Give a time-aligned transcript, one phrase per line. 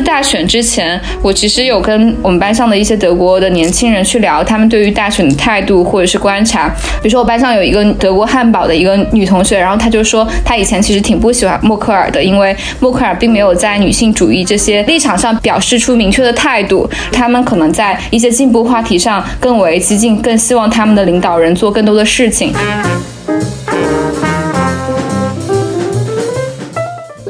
[0.00, 6.68] 大选之前，我其实有跟我们班上的一些德国的年轻人去聊，他们对于大选的态度或者是观察。
[7.02, 16.88] 比如说，我班上有一个德国汉堡的一个女同学，然后她就说，她以前其实挺不喜欢默克尔的，因为默克尔并没有在女性主义这些立场上表示出明确的态度。
[17.12, 22.52] 他们可能在一些进步话题上更为激进，更希望他们的领导人做更多的事情。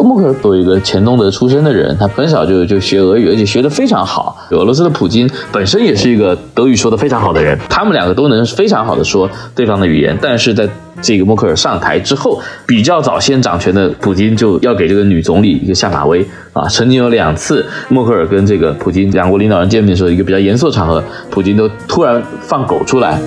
[0.09, 4.35] 默克尔作为一个前东德出身的人，他很小就就学俄语，而且学得非常好。
[4.53, 10.17] 俄罗斯的普京本身也是一个德语说得非常好的人，他们两个都能非常好的说对方的语言。
[10.23, 10.67] 但是在
[11.03, 16.67] 这个默克尔上台之后，比较早先掌权的普京就要给这个女总理一个下马威啊！
[16.69, 23.21] 曾经有两次，默克尔跟这个普京两国领导人见面的时候，一个比较严肃的场合，普京都突然放狗出来。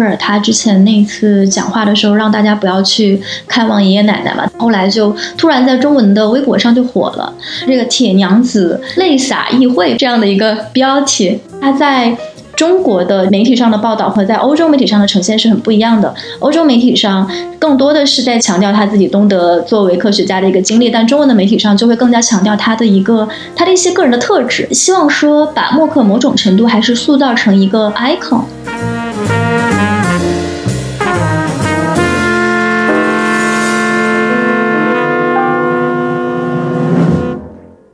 [0.00, 7.30] 克尔他之前那次讲话的时候，让大家不要去看望爷爷奶奶嘛，后来就突然在中文的微博上就火了，
[7.66, 12.16] 这个“铁娘子泪洒议会”这样的一个标题，他在
[12.56, 16.14] 中国的媒体上的报道和在欧洲媒体上的呈现是很不一样的。
[16.38, 28.40] 欧洲媒体上更多的是在强调他自己东德作为科学家的一个经历，但中文的媒体上就会更加强调他的一个他的一些个人的特质，希望说把默克某种程度还是塑造成一个 icon。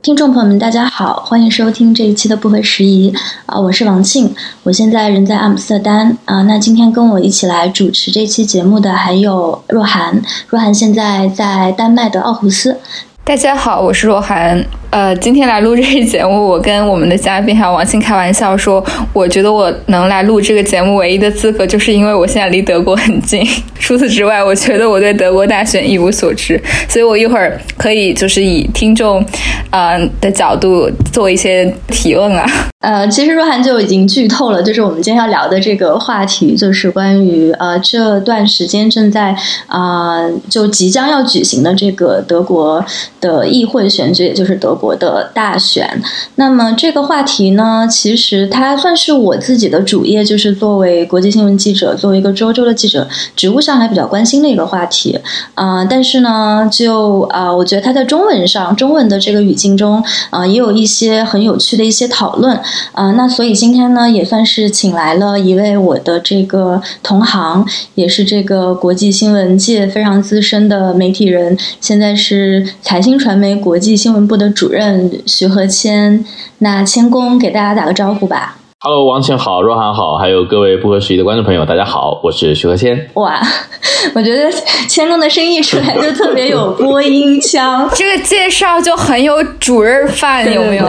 [0.07, 3.13] 听众朋友们，大家好，欢迎收听这一期的不合时宜
[3.45, 4.33] 啊，我是王庆，
[4.63, 6.43] 我现在人在阿姆斯特丹啊。
[6.43, 12.79] 那今天跟我一起来主持这期节目的还有若涵，若涵现在在丹麦的奥胡斯。
[13.27, 14.65] 大家好，我是若涵。
[14.89, 23.45] 呃，今天来录这期节目，我跟我们的嘉宾还有王鑫开玩笑说，我觉得我能来录这个节目唯一的资格，就是因为我现在离德国很近。
[23.77, 29.23] 除此之外，我觉得我对德国大选一无所知，所以我一会儿可以就是以听众，
[29.71, 32.49] 呃的角度做一些提问啊。
[32.79, 39.35] 呃，其实若涵就已经剧透了，就是我们今天要聊的这个话题，就是关于呃这段时间正在
[39.67, 42.83] 啊就即将要举行的这个德国
[43.19, 44.77] 的议会选举，也就是德。
[44.77, 45.99] 国的大选，
[46.35, 55.19] 那么这个话题呢，其实它算是我自己的主业，就是作为国际新闻记者，作为一个周周的记者，职务上还比较关心的一个话题
[55.55, 55.83] 啊。
[55.83, 62.55] 但是呢，就啊，我觉得它在中文上，中文的这个语境中啊，也有一些很有趣的一些讨论
[62.91, 63.13] 啊。
[63.13, 74.67] 那所以今天呢，也算是请来了一位我的这个同行，也是这个国际新闻界非常资深的媒体人，现在是财新传媒国际新闻部的主。
[74.69, 76.25] 任徐和谦，
[76.57, 78.57] 那谦恭给大家打个招呼吧。
[78.79, 83.09] Hello，王倩好，若涵好，还有各位不合时宜的观众朋友，大家好，我是徐和谦。
[83.15, 83.41] 哇，
[84.13, 84.51] 我觉得
[84.87, 90.87] 谦公的声音一出来就 特别有播音腔， 这个介绍就很有主任范，有没有？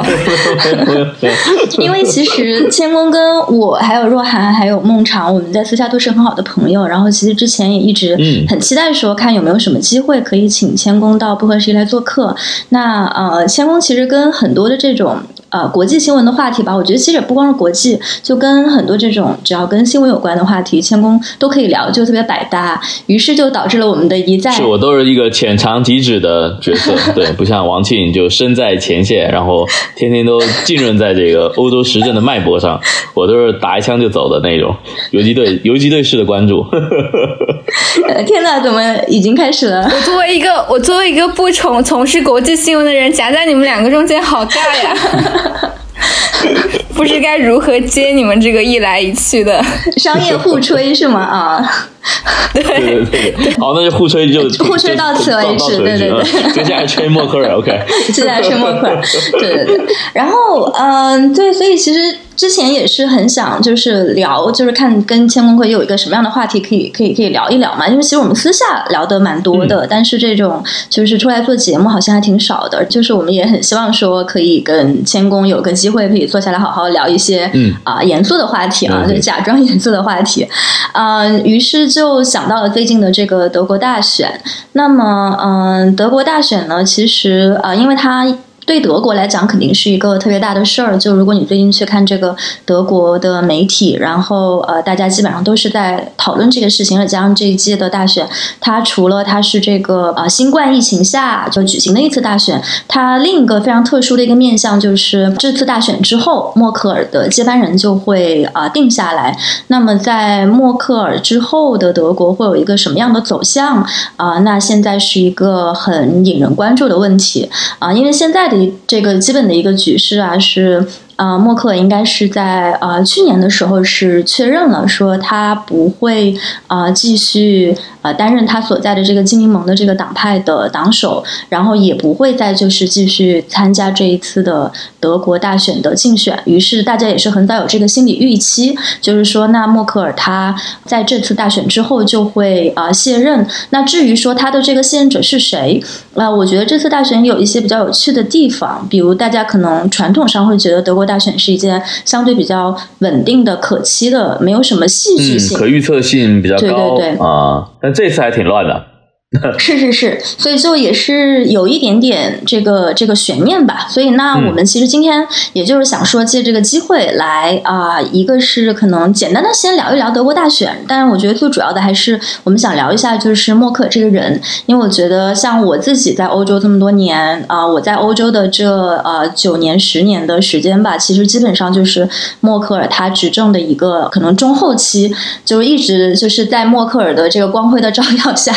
[1.79, 6.87] 因为其实谦公跟我还有若涵还有孟尝，我们在私下都是很好的朋友。
[6.87, 8.15] 然后其实之前也一直
[8.51, 12.37] 很期待说，看有没有什么机会可以请谦公到不合时宜来做客。
[12.69, 15.17] 那呃，谦公其实跟很多的这种。
[15.51, 22.81] 呃，国际新闻的话题吧，我觉得其实也不光是国际，就跟很多这种只要跟新闻有关的话题，谦恭都可以聊，就特别百搭。
[23.07, 24.51] 于是就导致了我们的一再。
[24.51, 29.67] 是我都是一个浅尝即止的角色，对，不像王庆就身在前线，然后
[29.97, 32.79] 天天都浸润在这个欧洲时政的脉搏上，
[33.15, 34.77] 我都是打一枪就走的那种
[35.13, 36.65] 游击队游击队式的关注。
[38.27, 39.89] 天哪，怎么已经开始了？
[39.95, 44.95] 我作为一个我作为一个不从从事国际新闻的人，夹在你们两个中间，好尬呀。
[46.95, 49.63] 不知该如何接你们这个一来一去的
[49.97, 51.21] 商业互吹是吗？
[51.21, 51.89] 啊，
[52.55, 52.63] 对
[53.05, 57.81] 对对，好，那就互吹就互吹到此为止，对对对， 接下来吹默克尔，OK，
[58.13, 59.01] 接下来吹默克尔，
[59.39, 62.01] 对对对，然后嗯，对，所以其实。
[62.39, 67.89] 之前也是很想就是聊，就是看跟千公会有一个什么样的话题可以可以可以聊一聊嘛。
[67.89, 72.85] 因为其实我们私下聊的蛮多的，但是这种就是出来做节目好像还挺少的。
[72.85, 77.51] 就是我们也很希望说可以跟千公有个机会可以坐下来好好聊一些
[77.83, 80.47] 啊严肃的话题啊，就假装严肃的话题。
[80.93, 84.41] 嗯，于是就想到了最近的这个德国大选。
[84.73, 88.27] 那么嗯，德国大选呢，其实啊，因为它。
[88.69, 90.99] 对德国来讲肯定是一个特别大的事儿。
[90.99, 92.37] 就如果你最近去看这个
[92.67, 98.29] 德国的媒体，然后呃，大家基本上都是在讨论这个事情，加上这一届的大选，
[98.61, 109.35] 它除了它是这个呃新冠疫情下就举行的一次大选，它另一个非常特殊的一个面向就是这次大选之后，默克尔的接班人就会啊定下来。
[109.69, 113.83] 那么在默克尔之后的德国会有一个什么样的走向
[114.17, 114.39] 啊？
[114.41, 117.49] 那现在是一个很引人关注的问题
[117.79, 120.87] 啊，因为现在的这个基本的一个局势啊是。
[121.19, 126.33] 呃，默克尔应该是在呃去年的时候是确认了，说他不会
[126.69, 134.71] 呃继续呃担任他所在的这个精英盟的这个党派的党首，然后也不会再就是继续参加这一次的
[135.01, 136.41] 德国大选的竞选。
[136.45, 140.55] 于是大家也是很早有这个心理预期，就是说那默克尔他
[140.85, 143.45] 在这次大选之后就会呃卸任。
[143.71, 145.83] 那至于说他的这个卸任者是谁，
[146.15, 151.08] 那我觉得这次大选有一些比较有趣的地方，比如大家可能传统上会觉得德国。
[151.09, 156.61] 大选是一件相对比较稳定的、可期的，没有什么戏剧性、可预测性比较高。
[156.61, 158.85] 对对对啊，但这次还挺乱的。
[159.59, 163.87] 是是是，所以就也是有一点点这个这个悬念吧。
[163.87, 178.67] 所以那我们其实今天也就是想说，借这个机会来啊，一个是可能简单的先聊一聊德国大选，但是我觉得最主要的还是我们想聊一下就是默克尔这个人，因为我觉得像我自己在欧洲这么多年啊，我在欧洲的这
[179.05, 182.09] 呃九年十年的时间吧，其实基本上就是
[182.41, 185.15] 默克尔他执政的一个可能中后期，
[185.45, 188.55] 就是一直就是在默克尔的这个光辉的照耀下。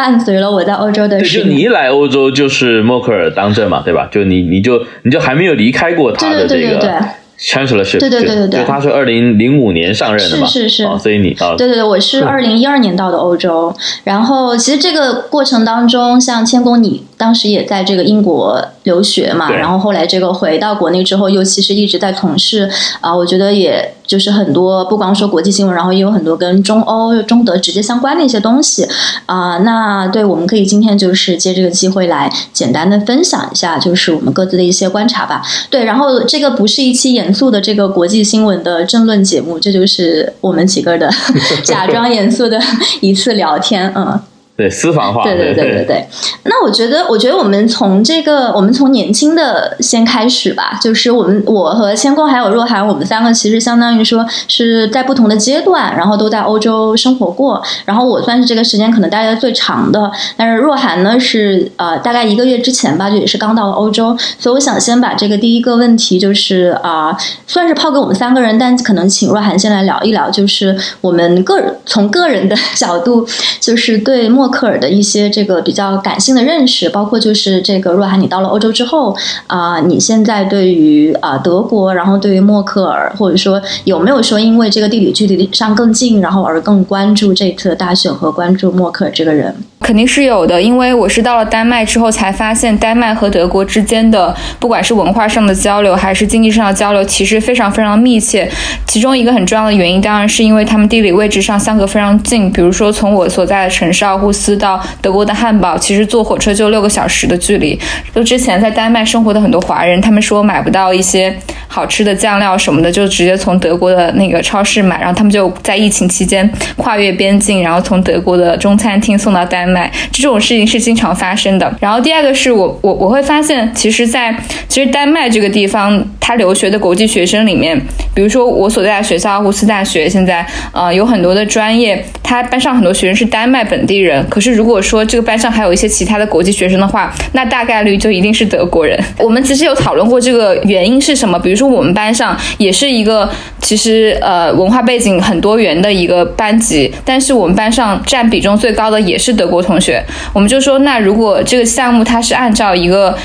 [0.10, 4.08] 伴随了我在欧洲的时间，就你一来欧洲就是默克尔当政嘛，对吧？
[4.10, 7.00] 就你你就你就还没有离开过他的这个。
[7.42, 13.74] Chancellorship，对对对对对，就他是二零零五年上任的嘛，是是是，所以你啊，对对对，我是二零一二年到的欧洲，
[14.04, 22.66] 然后其实这个过程当中，像千工，你当时也在这个英国留学嘛，然后后来这个回到国内之后，又其实一直在从事
[23.02, 28.88] 啊，我觉得也就是很多不光说国际新闻，然后也有很多跟中欧、中德直接相关的一些东西
[29.26, 29.58] 啊。
[29.58, 35.42] 那对，我们可以今天就是借这个机会来简单的分享一下，就是我们各自的一些观察吧。
[35.68, 37.10] 对，然后这个不是一期。
[37.10, 41.10] 严肃的这个国际新闻的政论节目，这就是我们几个的
[41.64, 42.56] 假装严肃的
[43.02, 44.20] 一次聊天，嗯。
[44.60, 46.06] 对私房话，对对对对对。
[46.42, 50.78] 那我觉得，我觉得我们从这个，我们从年轻的先开始吧。
[50.82, 57.62] 就是我们，我和千空还有若涵，我们三个其实相当于说是在不同的阶段，然后都在欧洲生活过。
[57.86, 64.14] 然后我算是这个时间可能待的最长的，但是若涵呢是呃大概一个月之前吧，就也是刚到了欧洲。
[64.38, 67.16] 所以我想先把这个第一个问题，就是啊，
[67.46, 73.26] 算是抛给我们三个人，但可能请若涵先来聊一聊，就是我们个人从个人的角度，
[73.58, 74.49] 就是对莫。
[74.50, 79.16] 默克尔的一些这个比较感性的认识，包括就是这个若涵，你到了欧洲之后
[79.46, 89.54] 啊，你现在对于啊德国，然后对于默克尔，或者说有没有说因为这个地理距离上更近，然后而更关注这次的大选和关注默克尔这个人？
[89.80, 98.48] 肯定是有的，因为我是到了丹麦之后才发现，丹麦和德国之间的不管是文化上的交流，还是经济上的交流，其实非常非常密切。
[98.86, 102.52] 其中一个很重要的原因，当然是因为他们地理位置上相隔非常近。
[102.52, 107.78] 比如说，从我所在的城市奥胡斯到德国的汉堡，其实坐火车就六个小时的距离。
[108.14, 111.34] 就之前在丹麦生活的很多华人，他们说买不到一些
[111.66, 119.69] 好吃的酱料什么的，就直接从德国的那个超市买，然后他们就在疫情期间跨越边境，然后从德国的中餐厅送到丹。
[119.69, 119.69] 麦
[120.12, 121.72] 这种事情是经常发生的。
[121.80, 124.34] 然后第二个是我我我会发现，其实，在
[124.68, 127.80] 其实丹麦这个地方，他留学的国际学生里面，
[128.14, 134.26] 比如说我所在的学校乌斯大学，现在呃有很多的专业，他班上很多学生是丹麦本地人。
[134.28, 138.98] 可是如果说这个班上还有一些其他的国际学生的话，那大概率就一定是德国人。
[139.18, 141.38] 我们其实有讨论过这个原因是什么。
[141.38, 149.59] 比如说我们班上也是一个其实呃文化背景很多元的一个班级，但是我们班上占比重最高的也是德国。
[149.62, 153.16] 同学，我们就说，那如果这个项目它是按照一个。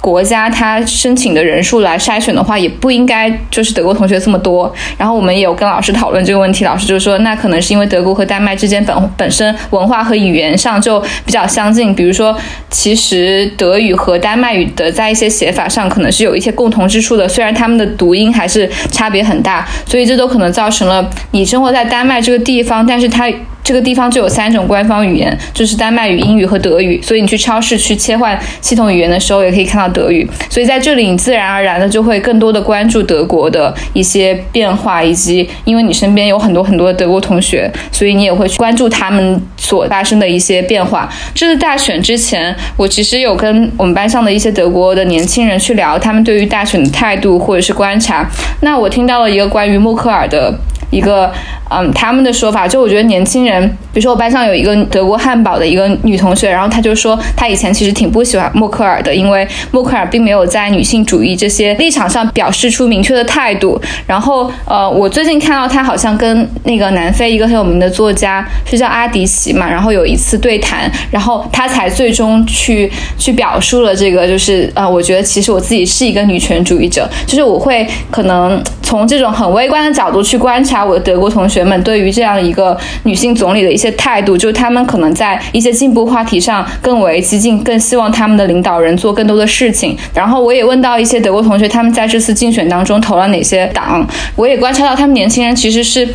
[0.00, 4.72] 国家他申请的人数来筛选的话，也不应该就是德国同学这么多。
[4.96, 11.92] 然后我们也有跟老师讨论这个问题，老师就说，那可能是因为德国和丹麦之间本本身文化和语言上就比较相近。
[11.92, 12.34] 比如说，
[12.70, 19.66] 其实德语和丹麦语的在一些写法上可能是有一些共同之处的，虽然他们的读音还是差别很大。
[19.84, 23.28] 所以这都可能造成了你生活在丹麦这个地方，但是它。
[23.68, 26.98] 这个地方就有三种官方语言，就是丹麦语、英语和德语。
[27.02, 30.26] 所以你去超市去切换系统语言的时候，也可以看到德语。
[30.48, 41.06] 所以在这里，你自然而然的就会更多的关注德国的一些变化，以及因为你身边有很多很多的德国同学，所以你也会去关注他们所发生的一些变化。
[41.34, 48.26] 这次大选之前，我其实有跟我们班上的一些德国的年轻人去聊，他们对于大选的态度或者是观察。
[48.62, 50.58] 那我听到了一个关于默克尔的。
[50.90, 51.30] 一个
[51.70, 63.78] 嗯，他们的说法就我觉得年轻人，比如说我班上有一个德国汉堡的一个女同学，然后她就说她以前其实挺不喜欢默克尔的，因为默克尔并没有在女性主义这些立场上表示出明确的态度。
[64.06, 80.77] 然后呃，我最近看到她好像跟那个南非一个很有名的作家是叫阿迪奇嘛，然后有一次对谈，然后她才最终去去表述了这个，就是呃，我觉得其实我自己是一个女权主义者，就是我会可能从这种很微观的角度去观察。
[80.84, 89.96] 我的德国同学们对于这样一个女性总理的一些态度，就是他们可能在一些进步话题上更为激进，更希望他们的领导人做更多的事情。
[90.14, 94.06] 然后我也问到一些德国同学，他们在这次竞选当中投了哪些党。
[94.36, 96.08] 我也观察到，他们年轻人其实是。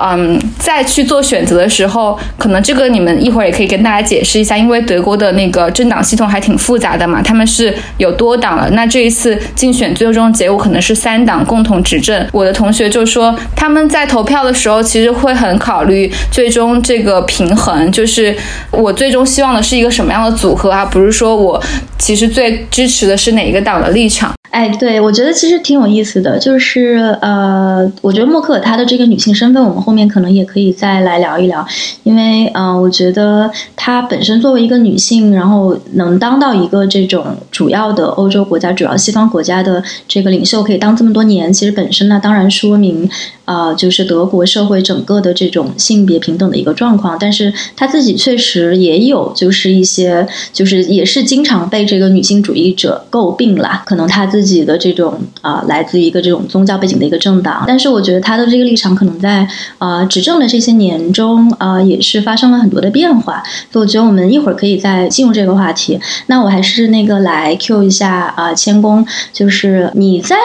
[0.00, 8.70] 嗯，在去做选择的时候，可能这个你们一会儿也可以跟大家解释一下，因为德国的那个政党系统还挺复杂的嘛，他们是有多党了。
[8.70, 12.26] 那这一次竞选最终结果可能是三党共同执政。
[12.32, 18.36] 我的同学就说，他们在投票的时候其实会很考虑最终这个平衡，就是
[18.70, 21.60] 我最终希望的是一个什么样的组合啊，不是说我
[21.98, 24.32] 其实最支持的是哪一个党的立场。
[24.50, 31.64] 哎，对，我觉得其实挺有意思的，就是呃，我觉得默克尔她的这个女性身份，我们后面可能也可以再来聊一聊，
[32.02, 43.08] 因为嗯，我觉得她本身作为一个女性，然后能当到一个这种主要的欧洲国家、主要西方国家的这个领袖，可以当这么多年，其实本身呢，当然说明。
[43.48, 53.82] 啊，就是德国社会整个的这种性别平等的一个状况，但是他自己确实也有，就是一些，就是也是经常被这个女性主义者诟病啦。
[53.86, 59.44] 可能他自自己的这种啊，来自一个这种宗教背景的一个政党，但是我觉得他的这个立场可能在
[59.78, 63.42] 啊执政的这些年中啊，也是发生了很多的变化。
[63.72, 65.98] 所以我觉得我们一会儿可以再进入这个话题。
[66.28, 70.36] 那我还是那个来 Q 一下啊，谦恭，就是你在。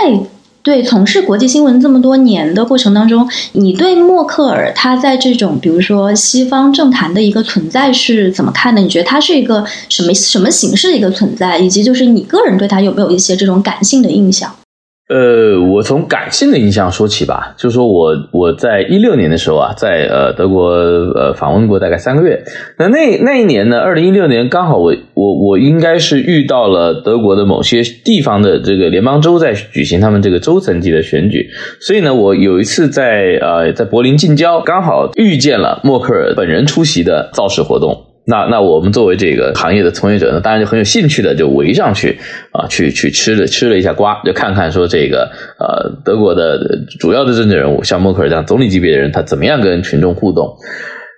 [0.63, 8.81] 对，从事国际新闻这么多年的过程当中，你对默克尔他在这种比如说西方政坛的一个存在是怎么看的？
[8.81, 11.59] 你觉得他是一个什么什么形式的一个存在？
[11.59, 14.55] 以及就是你个人对他有没有一些这种感性的印象？
[15.09, 22.41] 呃，我从感性的印象说起吧，就是说我我在一六年的时候啊，在呃德国呃访问过大概三个月。
[22.79, 31.49] 那那那一年呢，二零一六年刚好我我我应该是遇到了德国的某些地方的这个联邦州在举行他们这个州层级的选举，
[31.81, 38.12] 所以呢，我有一次在呃在柏林近郊刚好遇见了默克尔本人出席的造势活动。
[38.25, 42.19] 那那我们作为这个行业的从业者呢，当然就很有兴趣的就围上去
[42.51, 50.57] 啊，去去吃了吃了一下瓜，就看看说这个呃德国的主要的政治人物像默克尔这样总理级别的人，他怎么样跟群众互动。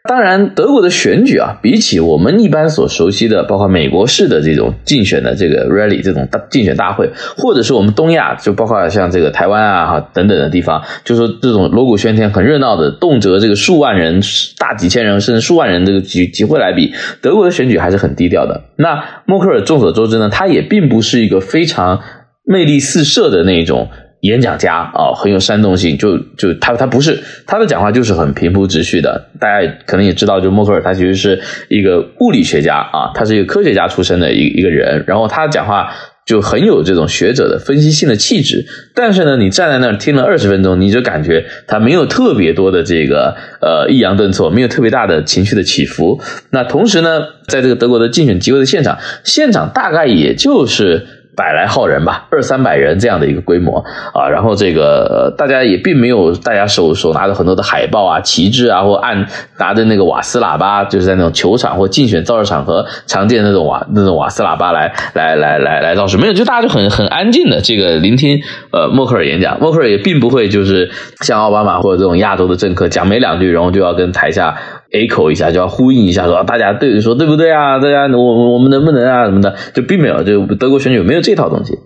[0.08, 14.22] 当然，德国的选举啊，比起我们一般所熟悉的，包括美国式的这种竞选的这个 rally 这种大竞选大会，或者是我们东亚，就包括像这个台湾啊哈等等的地方，就说这种锣鼓喧天、很热闹的，动辄这个数万人、
[14.60, 18.66] 大几千人甚至数万人这个集集会来比，德国的选举还是很低调的。
[18.78, 22.00] 那默克尔众所周知呢，他也并不是一个非常
[22.44, 23.90] 魅力四射的那一种。
[24.26, 31.40] 演讲家啊，很有煽动性，就就他他不是他的讲话就是很平铺直叙的，大家可能也知道，就默克尔他其实是
[31.70, 35.92] 一个物理学家啊，他是一个科学家出身的一一个人，然后他讲话
[36.26, 38.66] 就很有这种学者的分析性的气质，
[38.96, 46.20] 但是呢，你站在那儿听了二十分钟，你就感觉他没有特别多的这个呃抑扬顿挫，没有特别大的情绪的起伏。
[46.50, 51.06] 那同时呢，在这个德国的竞选集会的现场，现场大概也就是。
[51.36, 59.28] 百来号人吧，二三百人这样的一个规模啊，然后这个大家也并没有大家手手拿着很多的海报啊、旗帜啊，或按
[59.60, 70.90] 拿着那个瓦斯喇叭，就是在那种球场或竞选造势场合常见那种瓦那种瓦斯喇叭来来来来来造势，没有，就大家就很很安静的这个聆听呃默克尔演讲，默克尔也并不会就是
[71.22, 74.56] 像奥巴马或者这种亚洲的政客讲没两句，然后就要跟台下。
[74.96, 77.80] Echo 一下就要呼应一下，说大家对说对不对啊？
[77.80, 81.78] 大家我我们能不能啊什么的，就并没有，就德国选举没有这套东西。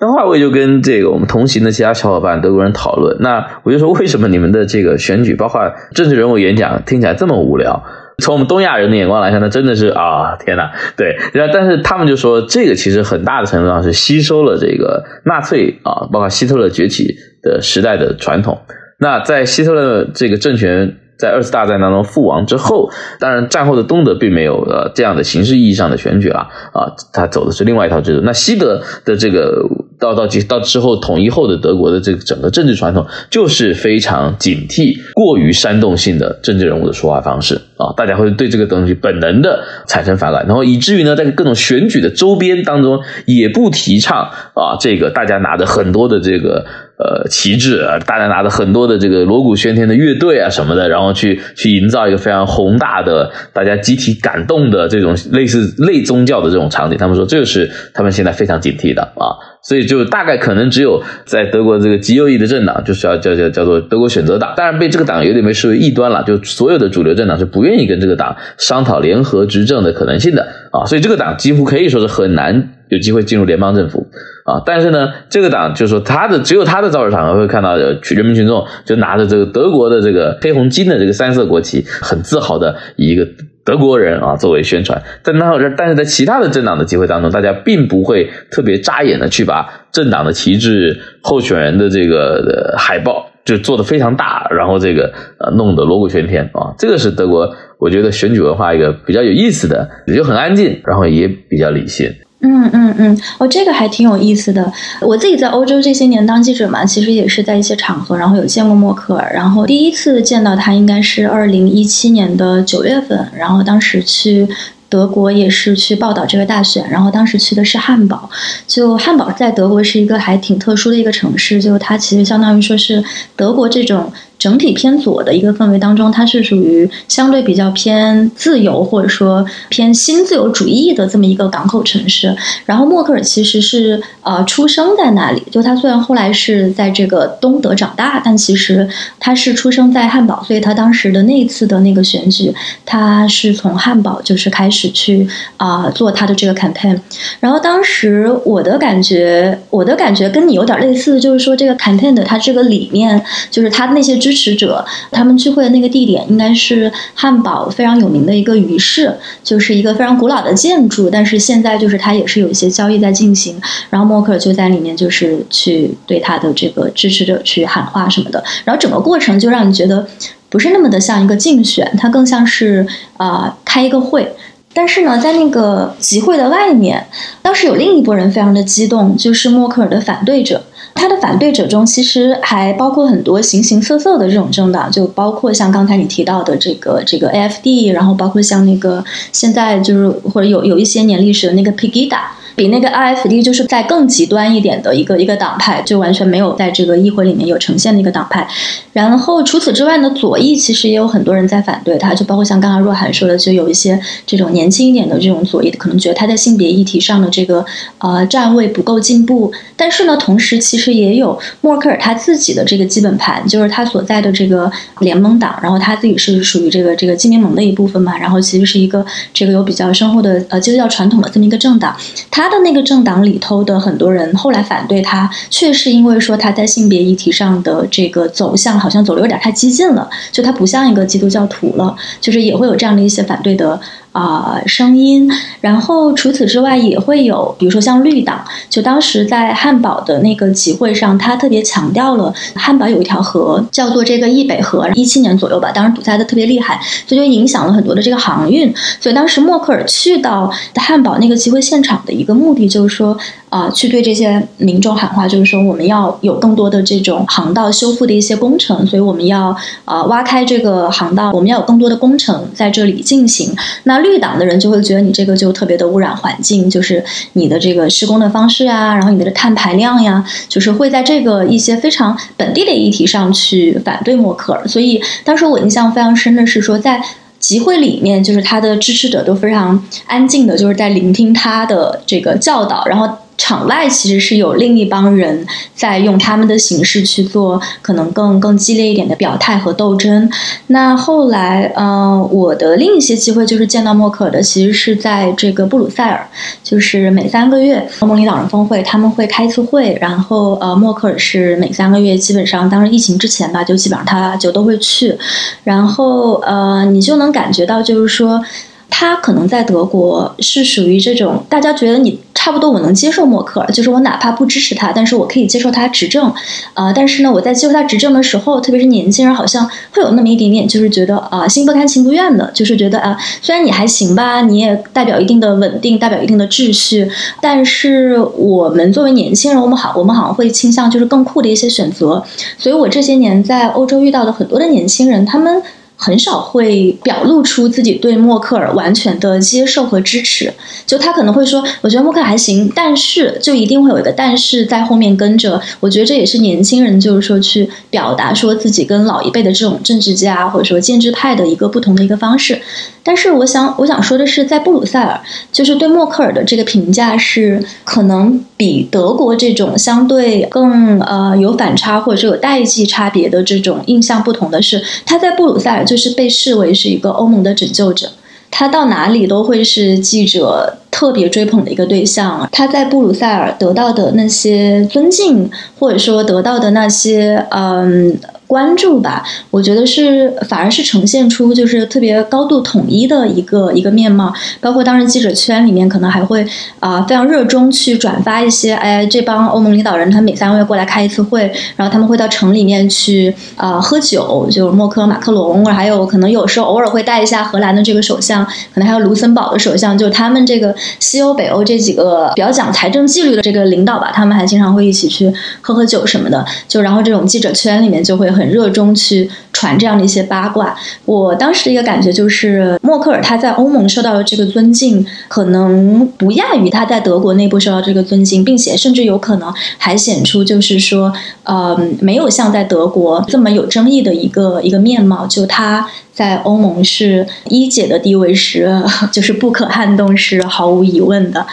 [0.00, 5.60] 那话我也就跟这个我们同行的其他小伙伴德国人讨论，那我就说为什么你们的这个选举，包括
[5.94, 7.82] 政治人物演讲听起来这么无聊？
[8.18, 10.72] 从我们东亚人的眼光来看，那真的是啊天哪！
[10.96, 18.60] 对，然后但是他们就说这个其实很大的程度上是吸收了这个纳粹啊，包括希特勒崛起的时代的传统。
[18.98, 20.96] 那在希特勒这个政权。
[21.20, 28.22] 在二次大战当中覆亡之后，当然战后的东德并没有呃这样的形式意义上的选举了啊，他走的是另外一套制度。
[28.24, 29.62] 那西德的这个
[29.98, 46.64] 到到到之后统一后的德国的这个整个政治传统就是非常警惕过于煽动性的政治人物的说话方式啊，大家会对这个东西本能的产生反感，然后以至于呢，在各种选举的周边当中也不提倡啊，这个大家拿着很多的这个。
[47.02, 56.98] 呃，旗帜啊，大家拿着很多的这个锣鼓喧天的乐队啊什么的，然后去去营造一个非常宏大的、大家集体感动的这种类似类宗教的这种场景。
[56.98, 59.32] 他们说，这是他们现在非常警惕的啊。
[59.62, 66.22] 所以就大概可能只有在德国这个极右翼的政党，就是要叫叫叫做德国选择党，当然被这个党有点被视为异端了。
[66.24, 70.84] 就所有的主流政党是不愿意跟这个党商讨联合执政的可能性的啊。
[70.84, 74.06] 所以这个党几乎可以说是很难有机会进入联邦政府。
[74.44, 83.28] 啊，但是呢，这个党就是说，他的只有他的造势场合会看到人民群众就拿着这个德国的这个黑红金的这个三色国旗，很自豪的以一个
[83.64, 85.00] 德国人啊作为宣传。
[85.22, 96.74] 但那但是在其他的政党的机会当中，大家并不会特别扎眼的去把政党的旗帜、候选人的这个海报就做的非常大，然后这个呃弄得锣鼓喧天啊。
[96.76, 102.10] 这个是德国，我觉得选举文化一个比较有意思的，也就很安静，然后也比较理性。
[102.42, 104.72] 嗯嗯嗯，哦，这个还挺有意思的。
[105.02, 109.30] 我自己在欧洲这些年当记者嘛，其实也是在一些场合，然后有见过默克尔。
[109.34, 114.48] 然后第一次见到他应该是二零一七年的九月份，然后当时去
[114.88, 118.30] 德国也是去报道这个大选，然后当时去的是汉堡。
[118.66, 123.04] 就汉堡在德国是一个还挺特殊的一个城市，就它其实相当于说是
[123.36, 124.10] 德国这种。
[124.40, 132.34] 整体偏左的一个氛围当中，它是属于相对比较偏自由或者说偏新自由主义的这么一个港口城市。
[132.64, 142.52] 然后默克尔其实是呃出生在那里，就他虽然后来是在这个东德长大，但其实他是出生在汉堡，所以他当时的那一次的那个选举，
[142.86, 145.28] 他是从汉堡就是开始去
[145.58, 146.98] 啊做他的这个 campaign。
[147.40, 161.10] 然后当时我的感觉，我的感觉跟你有点类似，就是说这个 campaign 的他这个理念，就是他那些支支持者，他们聚会的那个地点应该是汉堡非常有名的一个鱼市，就是一个非常古老的建筑。
[161.10, 163.60] 但是现在就是它也是有一些交易在进行。
[163.90, 168.42] 然后默克尔就在里面，就是去对他的这个支持者去喊话什么的。
[168.64, 170.06] 然后整个过程就让你觉得
[170.48, 174.32] 不是那么的像一个竞选，它更像是啊开一个会。
[174.72, 177.04] 但是呢，在那个集会的外面，
[177.42, 180.62] 当时有另一拨人非常的激动，就是默克尔的反对者。
[180.94, 192.18] 他的反对者中，其实还包括很多形形色色的这种政党，就包括像刚才你提到的这个这个 AFD，然后包括像那个现在就是或者有有一些年历史的那个 Pegida。
[192.60, 198.46] 比那个 IFD 就是在更极端一点的一个一个党派，就完全没有在这个议会里面有呈现的一个党派。
[198.92, 207.64] 然后除此之外呢，左翼其实也有很多人在反对他，就包括像刚刚若涵说的，就有一些这种年轻一点的这种左翼，可能觉得他在性别议题上的这个
[207.96, 209.50] 呃站位不够进步。
[209.74, 221.96] 但是呢，同时其实也有默克尔他自己的这个基本盘，就是他所在的这个联盟党，然后他自己是属于这个这个基民盟的一部分嘛，然后其实是一个这个有比较深厚的呃基督教传统的这么一个政党，
[222.30, 222.49] 他。
[222.50, 233.80] 他的那个政党里头的很多人后来反对他，却是因为说他在性别议题上的这个走向好像走的有点太激进了，就他不像一个基督教徒了，就是也会有这样的一些反对的。
[234.12, 235.30] 啊，声音。
[235.60, 248.74] 然后除此之外，也会有，比如说像绿党，就当时在汉堡的那个集会上，他特别强调了汉堡有一条河叫做这个易北河，一七年左右吧，当时堵塞的特别厉害，所以就影响了很多的这个航运。
[249.00, 253.16] 所以当时默克尔去到汉堡那个集会现场的一个目的，就是说。
[253.50, 263.52] 啊，去对这些民众喊话，就是说我们要有更多的这种航道修复的一些工程，所以我们要呃挖开这个航道，我们要有更多的工程在这里进行。
[263.82, 274.68] 那绿党的人就会觉得你这个就特别的污染环境，就是你的这个施工的方式呀，然后你的碳排量呀，就是会在这个一些非常本地的议题上去反对默克尔。
[274.68, 277.02] 所以当时我印象非常深的是说，在
[277.40, 283.08] 集会里面，就是他的支持者都非常安静的，就是在聆听他的这个教导，然后。
[283.40, 290.30] 场外其实是有另一帮人在用他们的形式去做可能更更激烈一点的表态和斗争。
[290.66, 296.28] 那后来，呃，我的另一些机会就是见到默克尔的，其实是在这个布鲁塞尔，
[296.62, 305.16] 就是每三个月欧盟领导人峰会他们会开一次会，然后呃，默克尔是每三个月基本上，当时疫情之前吧，就基本上他就都会去，
[305.64, 308.44] 然后呃，你就能感觉到就是说。
[308.92, 316.32] 他可能在德国是属于这种大家觉得你差不多我能接受默克尔，就是我哪怕不支持他，但是我可以接受他执政。
[316.72, 327.06] 啊，但是呢，我在接受他执政的时候，特别是年轻人，好像会有那么一点点，就是觉得啊，心不甘情不愿的，就是觉得啊，虽然你还行吧，你也代表一定的稳定，代表一定的秩序，
[327.42, 332.24] 但是我们作为年轻人，我们好，我们好像会倾向就是更酷的一些选择。
[332.56, 335.62] 所以我这些年在欧洲遇到的很多的年轻人，他们。
[336.02, 340.50] 很少会表露出自己对默克尔完全的接受和支持，
[340.86, 345.60] 就他可能会说，我觉得默克尔还行，但是就一定会有一个但是在后面跟着。
[345.80, 352.58] 我觉得这也是年轻人就是说去表达说自己跟老一辈的这种政治家或者说建制派的一个不同的一个方式。
[353.02, 355.20] 但是我想我想说的是，在布鲁塞尔，
[355.52, 368.12] 就是对默克尔的这个评价是可能比德国这种相对更呃有反差或者是有代际差别的这种印象不同的是，他在布鲁塞尔就是被视为是一个欧盟的拯救者，
[368.48, 372.48] 他到哪里都会是记者特别追捧的一个对象。
[372.52, 375.50] 他在布鲁塞尔得到的那些尊敬，
[375.80, 378.16] 或者说得到的那些嗯。
[378.50, 384.34] 关注吧，我觉得是反而是呈现出就是特别高度统一的一个一个面貌。
[384.60, 386.44] 包括当时记者圈里面可能还会
[386.80, 391.42] 啊非常热衷去转发一些，哎，这帮欧盟领导人他每三个月过来开一次会，
[391.76, 406.44] 然后他们会到城里面去啊喝酒，就默克、马克龙，还有可能有时候偶尔会带一下荷兰的这个首相，可能还有卢森堡的首相，就是他们这个西欧、北欧这几个比较讲财政纪律的这个领导吧，他们还经常会一起去喝喝酒什么的。
[406.66, 408.39] 就然后这种记者圈里面就会。
[408.40, 410.74] 很热衷去传这样的一些八卦。
[411.04, 421.12] 我当时的一个感觉就是，默克尔他在欧盟受到的这个尊敬，可能不亚于他在德国内部受到这个尊敬，并且甚至有可能还显出就是说，
[421.44, 425.26] 呃，没有像在德国这么有争议的一个一个面貌。
[425.26, 431.46] 就他在欧盟是一姐的地位是， 就是不可撼动，是毫无疑问的。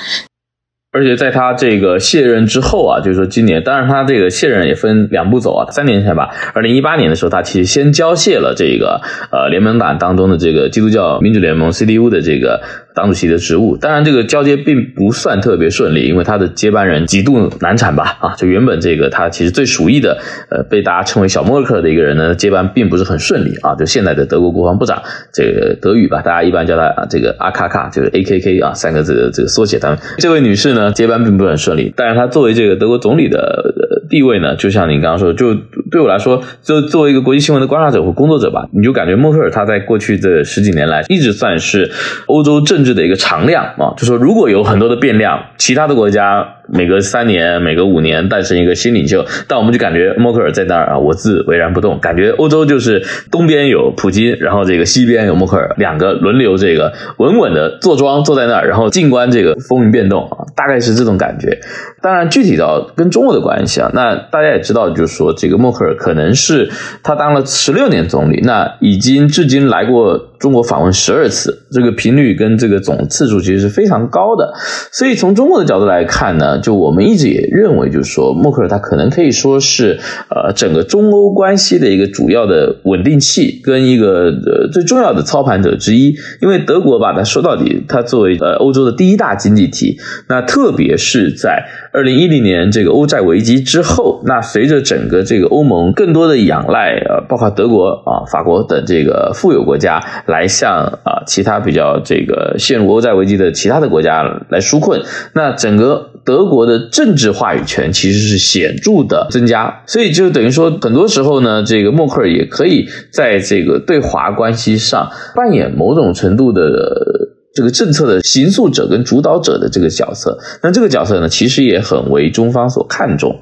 [0.98, 5.70] 而且在他这个卸任之后啊，就是说今年，当然他这个卸任也分两步走啊。
[5.70, 9.00] 三年前吧，二零一八年的时候，他其实先交卸了这个
[9.32, 12.60] 呃联盟党当中的这个基督教民主联盟 CDU 的这个。
[12.98, 18.18] 党主席的职务，当然这个交接并不算特别顺利，因为他的接班人极度难产吧？
[18.20, 20.18] 啊，就原本这个他其实最熟意的，
[20.50, 23.76] 呃，被大家称为小默克的一个人呢，接班并不是很顺利啊。
[23.76, 25.00] 就现在的德国国防部长，
[25.32, 29.78] 这个德语吧，大家一般叫他这个阿卡卡，就是 A K K 啊，三个字的这个缩写。
[29.78, 35.54] 他们这位女士呢，接班并不是很顺利，但是他作为这个德国总理的地位呢，就像你刚刚说，就
[35.91, 41.91] 对我来说，就作为一个国际新闻的观察者或工作者吧，你就感觉默克尔他在过去的十几年来一直算是
[42.28, 46.54] 欧洲政治的一个常量啊，就说如果有很多的变量，其他的国家。
[46.70, 51.98] 每隔三年、每隔五年诞生一个新领袖，但我们就感觉默克尔在那儿啊，我自巍然不动。
[52.02, 61.58] 感觉欧洲就是东边有普京，然后这个西边有默克尔，两个轮流这个稳稳的坐庄坐在那儿，然后静观这个风云变动啊，大概是这种感觉。
[62.02, 66.70] 当然，具体到跟中国的关系啊，那大家也知道，就是说这个默克尔可能是
[67.02, 74.54] 他当了十六年总理，那已经至今来过中国访问十二次，这个频率跟这个总次数其实是非常高的。
[74.91, 76.58] 所以从中国的角度来看呢。
[76.58, 86.15] 就我们一直也认为，就是说，默克尔他可能可以说是呃整个中欧关系的一个主要的稳定器，跟一个呃最重要的操盘者之一。
[86.41, 89.97] 因为德国吧，它说到底，它作为呃欧洲的第一大经济体，
[90.28, 105.02] 那特别是在二零一零年这个欧债危机之后，那随着整个这个欧盟更多的仰赖呃，包括德国啊、法国等这个富有国家来向啊其他比较这个陷入欧债危机的其他的国家来纾困，
[105.34, 106.12] 那整个。
[106.28, 117.17] 德国的政治话语权其实是显著的增加，所以就等于说，很多时候呢，这个默克尔也可以在这个对华关系上扮演某种程度的。
[117.58, 123.41] 这个政策的行诉者跟主导者的这个角色，那这个角色呢，其实也很为中方所看重。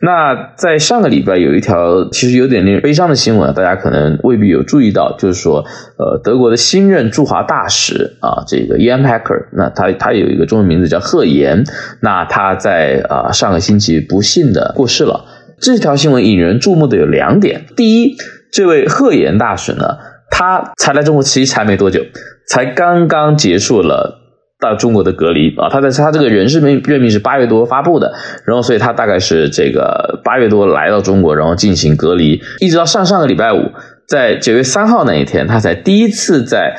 [0.00, 5.64] 那在上个礼拜有一条其实有点令人悲伤的新闻，大家可能未必有注意到，就是说，
[5.98, 11.64] 呃，德国的新任驻华大使啊，这个 Jan Packer，那他他有一个中文名字叫贺岩，
[12.02, 15.24] 那他在啊上个星期不幸的过世了。
[15.58, 18.16] 这条新闻引人注目的有两点，第一，
[18.52, 19.96] 这位贺岩大使呢，
[20.30, 22.00] 他才来中国其实才没多久。
[22.48, 24.20] 才刚刚结束了
[24.60, 28.12] 到中国的隔离啊，他在他这个人事命任命是八月多发布的，
[28.46, 33.70] 然后所以他大概是这个八月多来到中国，然后进行隔离，一直到上上个礼拜五，
[34.06, 36.76] 在九月三号那一天，他才第一次在。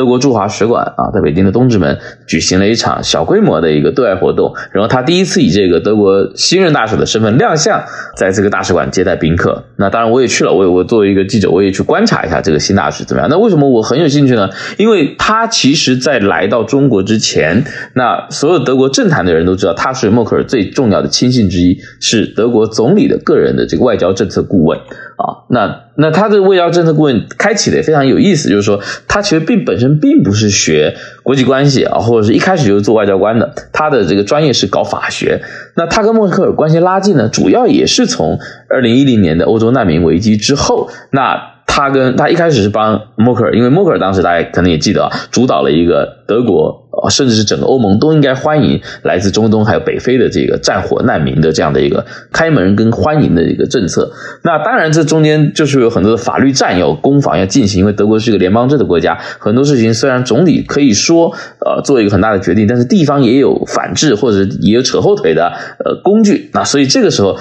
[0.00, 7.78] 德国驻华使馆啊，在北京的东直门举行了一场小规模的一个对外活动，然后他第一次以这个德国新任大使的身份亮相，
[8.16, 9.62] 在这个大使馆接待宾客。
[9.76, 13.28] 那当然我也去了，我我作为一个记者，我也去观察一下这个新大使怎么样。
[13.28, 14.48] 那为什么我很有兴趣呢？
[14.78, 24.78] 因为他其实在来到中国之前，那所有德国政坛的人都知道他是默克尔最重要的亲信之一，是德国总理的个人的这个外交政策顾问。
[25.20, 25.68] 啊，那
[26.00, 35.42] 那他的外交政策顾问开启的也非常有意思，就是说他其实并本身并不是学国际关系啊，或者是一开始就是做外交官的，他的这个专业是搞法学。
[35.76, 46.88] 那他跟默克尔关系拉近呢，主要也是从二零一零年的欧洲难民危机之后，那他跟他一开始是帮默克尔，因为默克尔当时大家可能也记得啊，主导了一个德国。
[47.02, 54.12] 啊甚至是整个欧盟都应该欢迎来自中东还有北非的这个战火难民的这样的一个开门跟欢迎的一个政策。
[54.42, 61.34] 那当然，这中间就是有很多的法律战要攻防要进行，因为德国是一个联邦制的国家，很多事情虽然总理可以说
[61.64, 65.52] 呃做一个很大的决定，但是地方也有反制或者也有扯后腿的
[65.84, 66.50] 呃工具。
[66.52, 67.36] 那所以这个时候，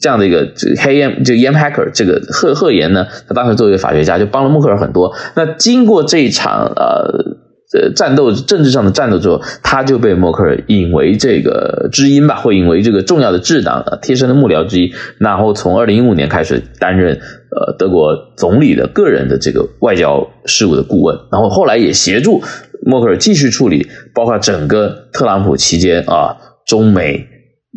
[0.00, 5.14] 这样的一个黑烟这个 Yam Hacker 这个赫赫言呢，他当时作为法学家就帮了默克尔很多。
[5.34, 7.36] 那经过这一场呃。
[7.74, 14.94] 呃，战斗政治上的战斗之后，他就被默克尔引为这个知音吧，或引为这个重要的智囊、贴身的幕僚之一。
[15.18, 17.14] 然后从二零一五年开始担任
[17.50, 22.42] 呃德国总理的个人的这个外交事务的顾问，然后后来也协助
[22.86, 27.27] 默克尔继续处理，包括整个特朗普期间啊，中美。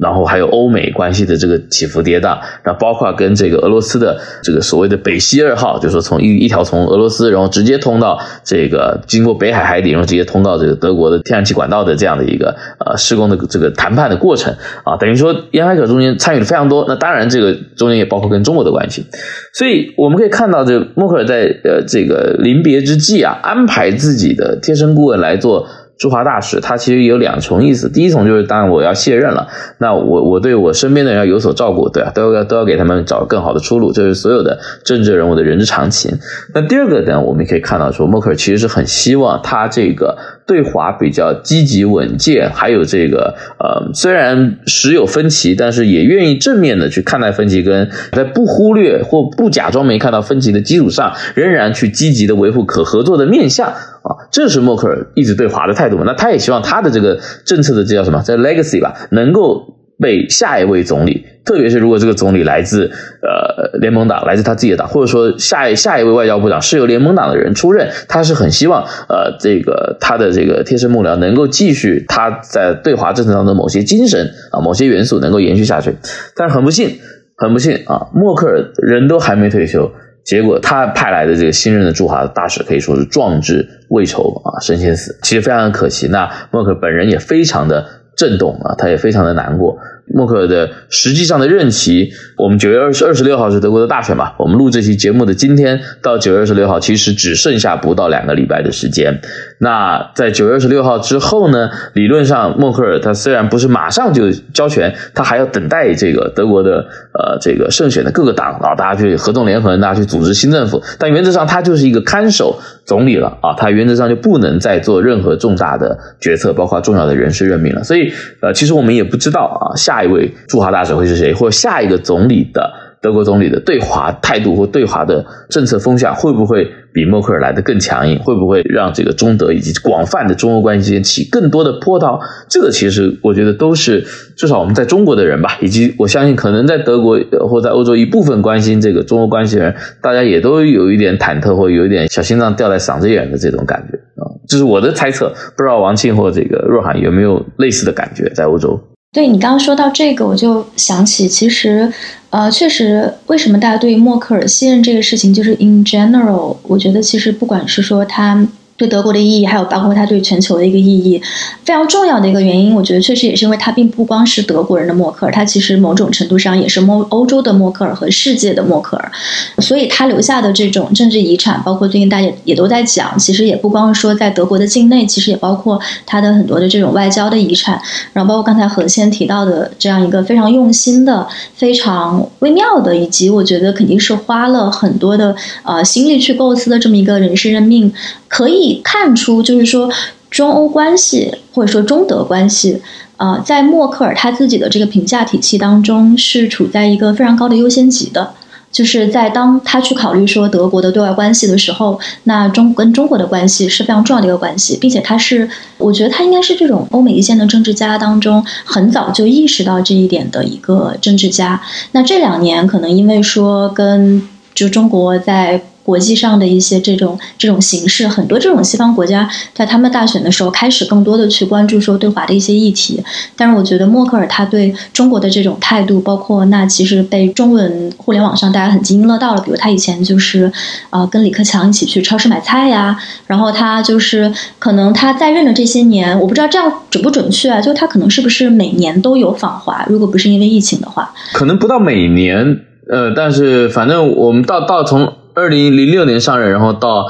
[0.01, 14.51] 然后还有欧美关系的这个起伏跌宕，那包括跟这个俄罗斯的这个所谓的北溪二号，就是说从一一条从俄罗斯，然后直接通到这个经过北海海底，然后直接通到这个德国的天然气管道的这样的一个呃施工的这个谈判的过程
[14.83, 16.83] 啊，等于说烟海可中间参与的非常多。
[16.87, 19.05] 那当然这个中间也包括跟中国的关系，
[19.53, 25.67] 所以我们可以看到，这默克尔在呃这个临别之际啊，安排自己的贴身顾问来做。
[26.01, 27.87] 驻华大使，他其实有两重意思。
[27.87, 36.11] 第一重就是，当然我要卸任了，那我我对我身边的人要有所照顾，对啊，都要都要给他们找更好的出路，这是所有的政治人物的人之常情。
[36.55, 53.71] 那第二个呢，我们可以看到说，默克尔其实是很希望他这个对华比较积极稳健，还有这个呃，虽然时有分歧，但是也愿意正面的去看待分歧，跟在不忽略或不假装没看到分歧的基础上，仍然去积极的维护可合作的面向。
[54.03, 56.03] 啊，这是默克尔一直对华的态度嘛。
[56.05, 58.21] 那他也希望他的这个政策的这叫什么？
[58.25, 62.89] 这 legacy 吧，能够被下一位总理，特别是如果这个总理来自
[63.21, 75.95] 呃联盟党，来自他自己的党，或者说下一下一位外交部长是由联盟党的人出任，他是很希望呃这个他的这个贴身幕僚能够继续他在对华政策当中某些精神啊某些元素能够延续下去。
[76.35, 76.97] 但是很不幸，
[77.37, 79.91] 很不幸啊，默克尔人都还没退休。
[80.23, 86.07] 结果他派来的这个新任的驻华大使可以说是壮志未酬啊，身先死，其实非常的可惜。
[86.07, 89.77] 那默克本人也非常的震动啊，他也非常的难过。
[90.13, 94.33] 默克尔的实际上的任期，我们九月二十二十六号是德国的大选嘛？
[94.37, 99.21] 我们录这期节目的今天到九月二十六号，其实只剩下不到两个礼拜的时间。
[99.59, 101.69] 那在九月二十六号之后呢？
[101.93, 110.81] 理论上，默克尔他虽然不是马上就交权，他还要等待这个德国的呃这个胜选的各个党啊，大家去合纵连横，大家去组织新政府。
[110.97, 117.83] 但原则上，他就是一个看守总理了啊，他原则上就不能再做任何重大的决策，包括重要的人事任命了。
[117.83, 118.11] 所以，
[118.41, 122.71] 呃，其实我们也不知道啊，下下一位驻华大使会是谁，或者下一个总理的。
[123.01, 128.19] 德国总理的对华态度或对华的政策风向会不会比默克尔来的更强硬？
[128.19, 132.19] 会不会让这个中德以及广泛的中欧关系之间起更多的波涛？
[132.47, 134.05] 这个其实我觉得都是
[134.37, 145.33] 至少我们在中国的人吧，以及我相信可能在德国或在欧洲一部分关心这个中欧关系的人，大家也都有一点忐忑或有一点小心脏吊在嗓子眼的这种感觉啊，这是我的猜测。
[145.57, 148.29] 不知道王庆或这个若涵有没有类似的感觉？
[148.35, 148.79] 在欧洲？
[149.13, 151.91] 对你刚刚说到这个，我就想起，其实，
[152.29, 158.47] 呃，确实，为什么大家对默克尔信任这个事情，就是 in general，我觉得其实不管是说他。
[158.77, 161.21] 对德国的意义，还有包括它对全球的一个意义，
[161.63, 169.11] 非常重要的一个原因，我觉得确实也是因为它并不光是德国人的默克尔，它其实某种程度上也是欧欧洲的默克尔和世界的默克尔，
[169.59, 177.79] 所以他留下的这种政治遗产，包括最近大家也都在讲，其实也不光是说在德国的境内，其实也包括他的很多的这种外交的遗产，
[178.13, 187.93] 然后包括刚才何先提到的这样一个非常用心的、非常微妙的，以及我觉得肯定是花了很多的呃心力去构思的这么一个人事任命。
[188.31, 189.91] 可以看出，就是说
[190.29, 192.81] 中欧关系或者说中德关系，
[193.17, 198.31] 啊，在默克尔他自己的这个评价体系当中是处在一个非常高的优先级的，
[198.71, 211.61] 就是在当他去考虑说德国的对外关系的时候，那中跟中国的关系是非常重要的一个关系，并且他是，我觉得他应该是这种欧美一线的政治家当中很早就意识到这一点的一个政治家。
[211.91, 215.61] 那这两年可能因为说跟就中国在。
[215.83, 223.03] 国际上的一些这种这种形式，很多这种西方国家在他们大选的时候开始更多的去关注说对华的一些议题。
[223.35, 229.41] 但是我觉得默克尔他对中国的这种态度，包括那其实被中文互联网上大家很津津乐道了。
[229.41, 230.51] 比如他以前就是
[230.89, 237.59] 啊跟李克强一起去超市买菜呀，然后他就是可能他在任的这些年，我不知道这样准不准确啊？
[237.59, 239.85] 就他可能是不是每年都有访华？
[239.89, 245.13] 如果不是因为疫情的话，可能不到每年，呃，但是反正我们到到从。
[245.33, 247.07] 二零零六年上任，然后到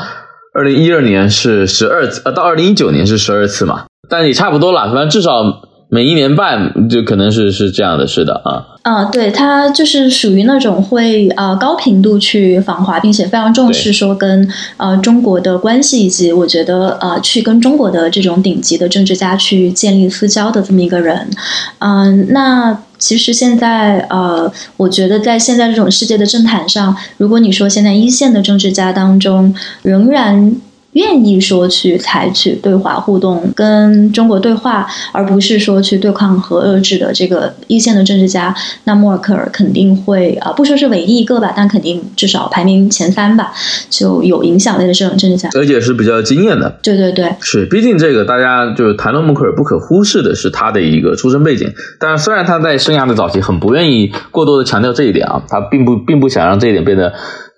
[0.54, 8.68] 二零一二年是十二次，呃，到二零一九年是十二次嘛，但也差不多了，反正至少每一年半就可能是是这样的，是的啊。
[8.84, 21.30] 啊，对他就是属于那种会呃高频度去访华，并且非常重视说跟呃中国的关系，以及我觉得呃去跟中国的这种顶级的政治家去建立私交的这么一个人。
[21.78, 30.56] 嗯，那其实现在呃，我觉得在现在这种世界的政坛上，如果你说现在一线的政治家当中仍然。
[30.94, 43.54] 愿意说去采取对话互动，跟中国对话，而不是说去对抗和遏制的这个一线的政治家，那默克尔肯定会啊，不说是唯一一个吧，但肯定至少排名前三吧，
[43.90, 46.80] 就有影响力的这种政治家，而且是比较惊艳的。
[46.84, 57.14] 对对对，是，毕竟这个大家就是谈论默克尔不可忽视的是他的一个出身背景，但虽然他在生涯的早期很不愿意过多的强调这一点啊，他并不并不想让这一点变得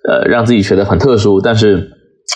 [0.08, 1.90] 呃让自己觉得很特殊，但是。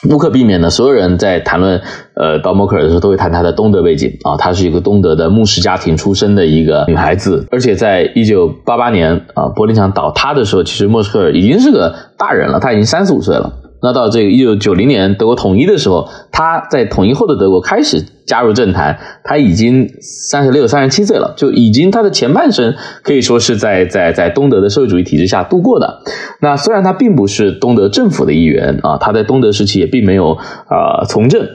[0.06, 1.80] 无可避免的，所有人在谈论
[2.14, 4.36] 呃到默克尔的时候，都会谈她的东德背景啊。
[4.36, 13.52] 她是一个东德的牧师家庭出身的一个女孩子，而且在一九八八年啊柏林墙倒塌的时候，其实默克尔已经是个大人了，她已经三十五岁了。
[13.80, 26.02] 那到这个一九九零年德国统一的时候，他在统一后的德国开始加入政坛，他已经三十六、三十七岁了，就已经他的前半生可以说是在在在东德的社会主义体制下度过的。
[26.40, 31.46] 那虽然他并不是东德政府的一员啊，他在东德时期也并没有啊从政。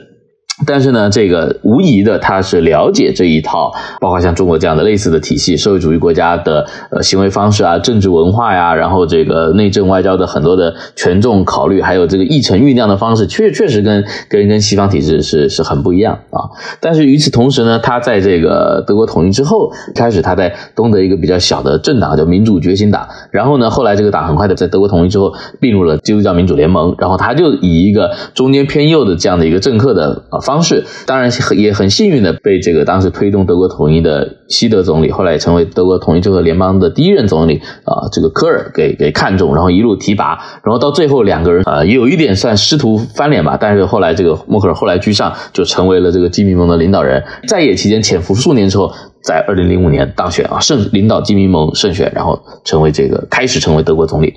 [0.66, 16.46] 但是呢，这个无疑的，他是了解这一套，包括像中国这样的类似的体系，社会主义国家的呃行为方式啊，政治文化呀，然后这个内政外交的很多的权重考虑，还有这个议程酝酿的方式，确确实跟跟跟西方体制是是很不一样啊。
[16.80, 30.38] 但是与此同时呢，他在这个德国统一之后，开始他在东德一个比较小的政党叫民主觉醒党，然后呢，后来这个党很快的在德国统一之后并入了基督教民主联盟，然后他就以一个中间偏右的这样的一个政客的啊。
[30.44, 48.92] 方式当然很也很幸运的被这个当时推动德国统一的西德总理，后来也成为德国统一之后联邦的第一任总理啊，这个科尔给给看中，然后一路提拔，然后到最后两个人啊也有一点算师徒翻脸吧，但是后来这个默克尔后来居上，就成为了这个基民盟的领导人，在野期间潜伏数年之后。
[49.24, 54.34] 在二零零五年当选啊，胜领导基民盟胜选，然后成为这个开始成为德国总理。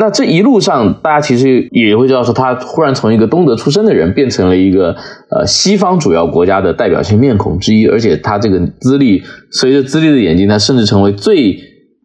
[0.00, 4.96] 那这一路上，大家其实也会知道，说他忽然从一个东德出身的人，变成了一个
[5.30, 11.56] 呃西方主要国家的代表性面孔之一，而且他这个资历随着资历的演进，他甚至成为最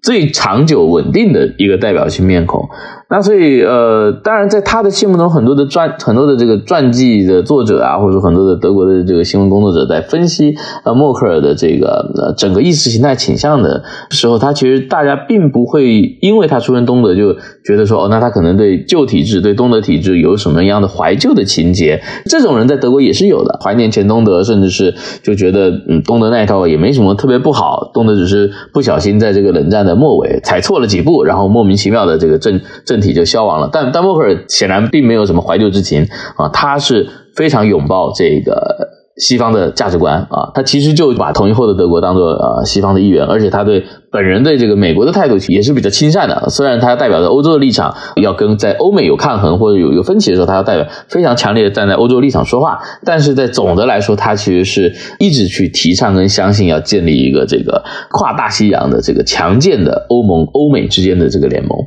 [0.03, 2.69] 最长久稳定的一个代表性面孔。
[3.11, 17.33] 那所以，呃，当然，在他的心目中，很多的传、很多的这个传记的作者啊，或者说很多的德国的这个新闻工作者，在分析呃默克尔的这个呃整个意识形态倾向的时候，他其实大家并不会因为他出身东德就
[17.65, 21.99] 觉得说，哦，那他可能对旧体制、对东德体制有什么样的怀旧的情节。
[22.25, 24.93] 这种人在德国也是有的，怀念前东德，甚至是
[25.23, 32.98] 就觉得嗯，东德那一套也没什么特别不好，东德只是不小心在这个冷战的末尾踩错了几步，然后莫名其妙的这个政政。
[32.99, 36.07] 体就消亡了，但但默克尔显然并没有什么怀旧之情
[36.37, 61.77] 啊，他是非常拥抱这个西方的价值观啊，他其实就把统一后的德国当做呃西方的一员，而且他对本人对这个美国的态度也是比较亲善的，虽然他代表着欧洲的立场，要跟在欧美有抗衡或者有有分歧的时候，他要代表非常强烈的站在欧洲立场说话，但是在总的来说，他其实是一直去提倡跟相信要建立一个这个跨大西洋的这个强健的欧盟欧美之间的这个联盟。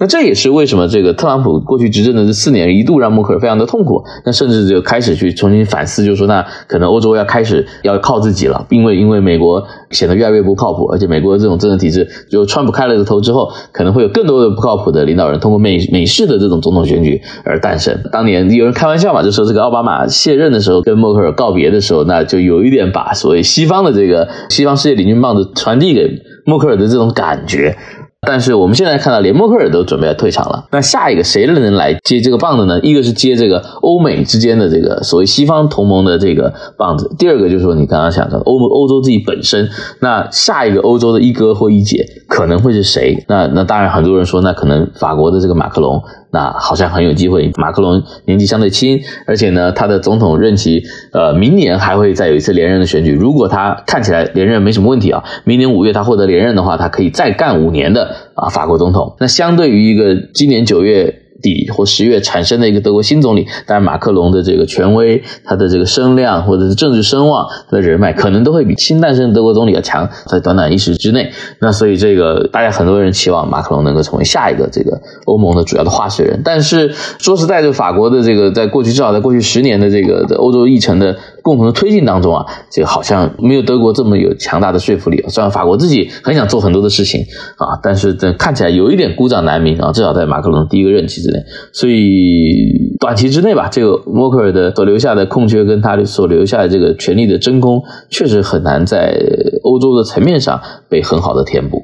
[0.00, 18.02] 那这也是为什么这个特朗普过去执政的这四年一度让默克尔非常的痛苦，那甚至就开始去重新反思，就是说那可能欧洲要开始要靠自己了，因为因为美国显得越来越不靠谱，而且美国的这种政治体制就川普开了个头之后，可能会有更多的不靠谱的领导人通过美美式的这种总统选举而诞生。
[18.10, 26.08] 当年有人开玩笑嘛，就说这个奥巴马卸任的时候跟默克尔告别的时候，那就有一点把所谓西方的这个西方世界领军棒子传递给
[26.46, 27.76] 默克尔的这种感觉。
[28.26, 30.66] 但是我们现在看到，连默克尔都准备要退场了。
[30.72, 32.78] 那下一个谁能来接这个棒子呢？
[32.82, 39.68] 一个是接这个欧美之间的这个所谓西方同盟的这个棒子，第二个就是说你刚刚想的欧欧洲自己本身。
[40.00, 43.24] 那下一个欧洲的一哥或一姐可能会是谁？
[43.26, 46.02] 那那当然很多人说，那可能法国的这个马克龙。
[46.32, 47.50] 那好像很有机会。
[47.56, 53.12] 马克龙年纪相对轻，而且呢，他的总统任期，呃，明年还会再有一次连任的选举。
[53.12, 59.16] 如果他看起来连任没什么问题啊，明年五月他获得连任的话，他可以再干五年的啊法国总统。
[59.18, 61.22] 那相对于一个今年九月。
[61.40, 71.30] 底或十月产生的一个德国新总理，但是马克龙的这个权威、他的这个声量或者是政治声望、他的人脉，可能都会比新诞生的德国总理要强，在短短一时之内。
[71.60, 76.42] 那所以这个大家很多人期望马克龙能够成为下一个这个欧盟的主要的化石人。
[76.44, 81.16] 但是说实在，就法国的这个在过去至少在过去十年的这个的欧洲议程的。
[81.42, 85.24] 共同的推进当中啊，这个好像没有德国这么有强大的说服力。
[85.28, 87.20] 虽然法国自己很想做很多的事情
[87.56, 91.38] 啊，但是这看起来有一点孤掌难鸣啊，至少在马克龙第一个任期之内。
[91.72, 99.16] 所以短期之内吧，这个默克尔的所留下的空缺跟他所留下的这个权力的真空，确实很难在
[99.62, 101.82] 欧洲的层面上被很好的填补。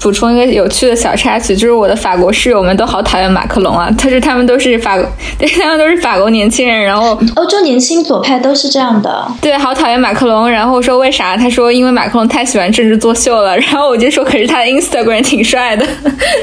[0.00, 4.96] 补充一个有趣的小插曲，就是我的法国室友们都好讨厌马克龙啊，但是他们都是法，
[5.38, 11.36] 对，他们都是法国年轻人，然后欧洲年轻左派都是这样的，对，好讨厌马克龙，然后说为啥？
[11.36, 15.84] 他说因为马克龙太喜欢政治作秀了，然后我就说可是他的 Instagram 挺帅的，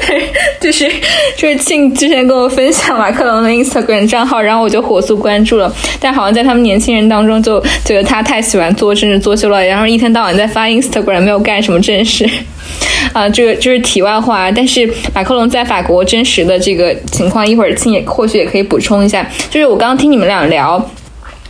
[0.60, 0.90] 就是
[1.36, 12.28] 就是庆之前跟我分享马克龙的 Instagram 账号，然后我就火速关注了，但好像在他们年轻人当中就觉得他太喜欢做政治作秀了，然后一天到晚在发 Instagram，没有干什么正事。
[13.12, 14.50] 啊，这个就是题外话。
[14.50, 19.26] 但是马克龙在法国真实的这个情况，一会儿亲也或许也可以补充一下。
[19.50, 20.90] 就是我刚刚听你们俩聊，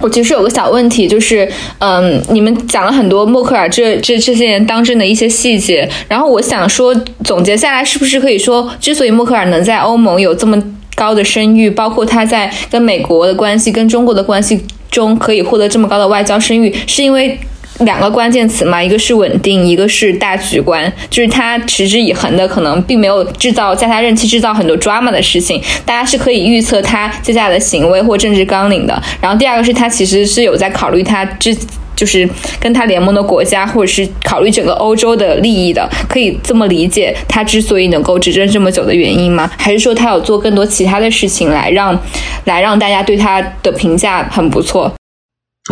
[0.01, 1.49] 我其实有个小问题，就是
[1.79, 6.95] 嗯，你们讲了很多默克尔这这这些年当政的一些细节，然后我想说，
[7.25, 10.61] 总结下来是不是可以说，之所以默克尔能在欧盟有这么
[10.95, 17.39] 高的声誉，包括他在跟美国的关系、跟中国的关系中可以获得这么高的外交声誉，是因为？
[17.81, 29.03] 两个关键词嘛，一个是稳定，一个是大局观，就是他持之以恒的，可能并没有制造在他任期制造很多 drama 的事情，大家是可以预测他接下来的行为或政治纲领的。
[29.20, 31.55] 然后第二个是他其实是有在考虑他之
[31.95, 39.51] 就是跟他联盟的国家，或者是考虑整个欧洲的利益的，可以这么理解他之所以能够执政这么久的原因吗？
[39.59, 41.99] 还是说他有做更多其他的事情来让
[42.45, 44.95] 来让大家对他的评价很不错？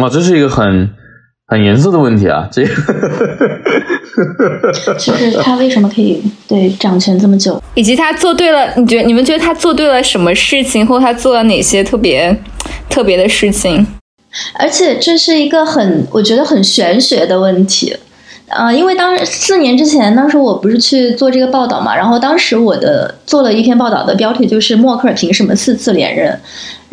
[0.03, 0.91] 哇，这是一个很。
[1.55, 2.69] 很严肃的问题啊，这个
[4.99, 8.69] 就是他为什么可以对掌权这么久，以及他做对了？
[8.77, 12.37] 你觉得你们觉得他做对了什么事情，或他做了哪些特别
[12.91, 13.87] 特别的事情？
[14.59, 17.97] 而且这是一个很我觉得很玄学的问题，
[18.49, 26.37] 啊，因为当四年之前，当时我不是去做这个报道嘛，然后当时我的做了一篇报道的标题就是默克尔凭什么四次连任？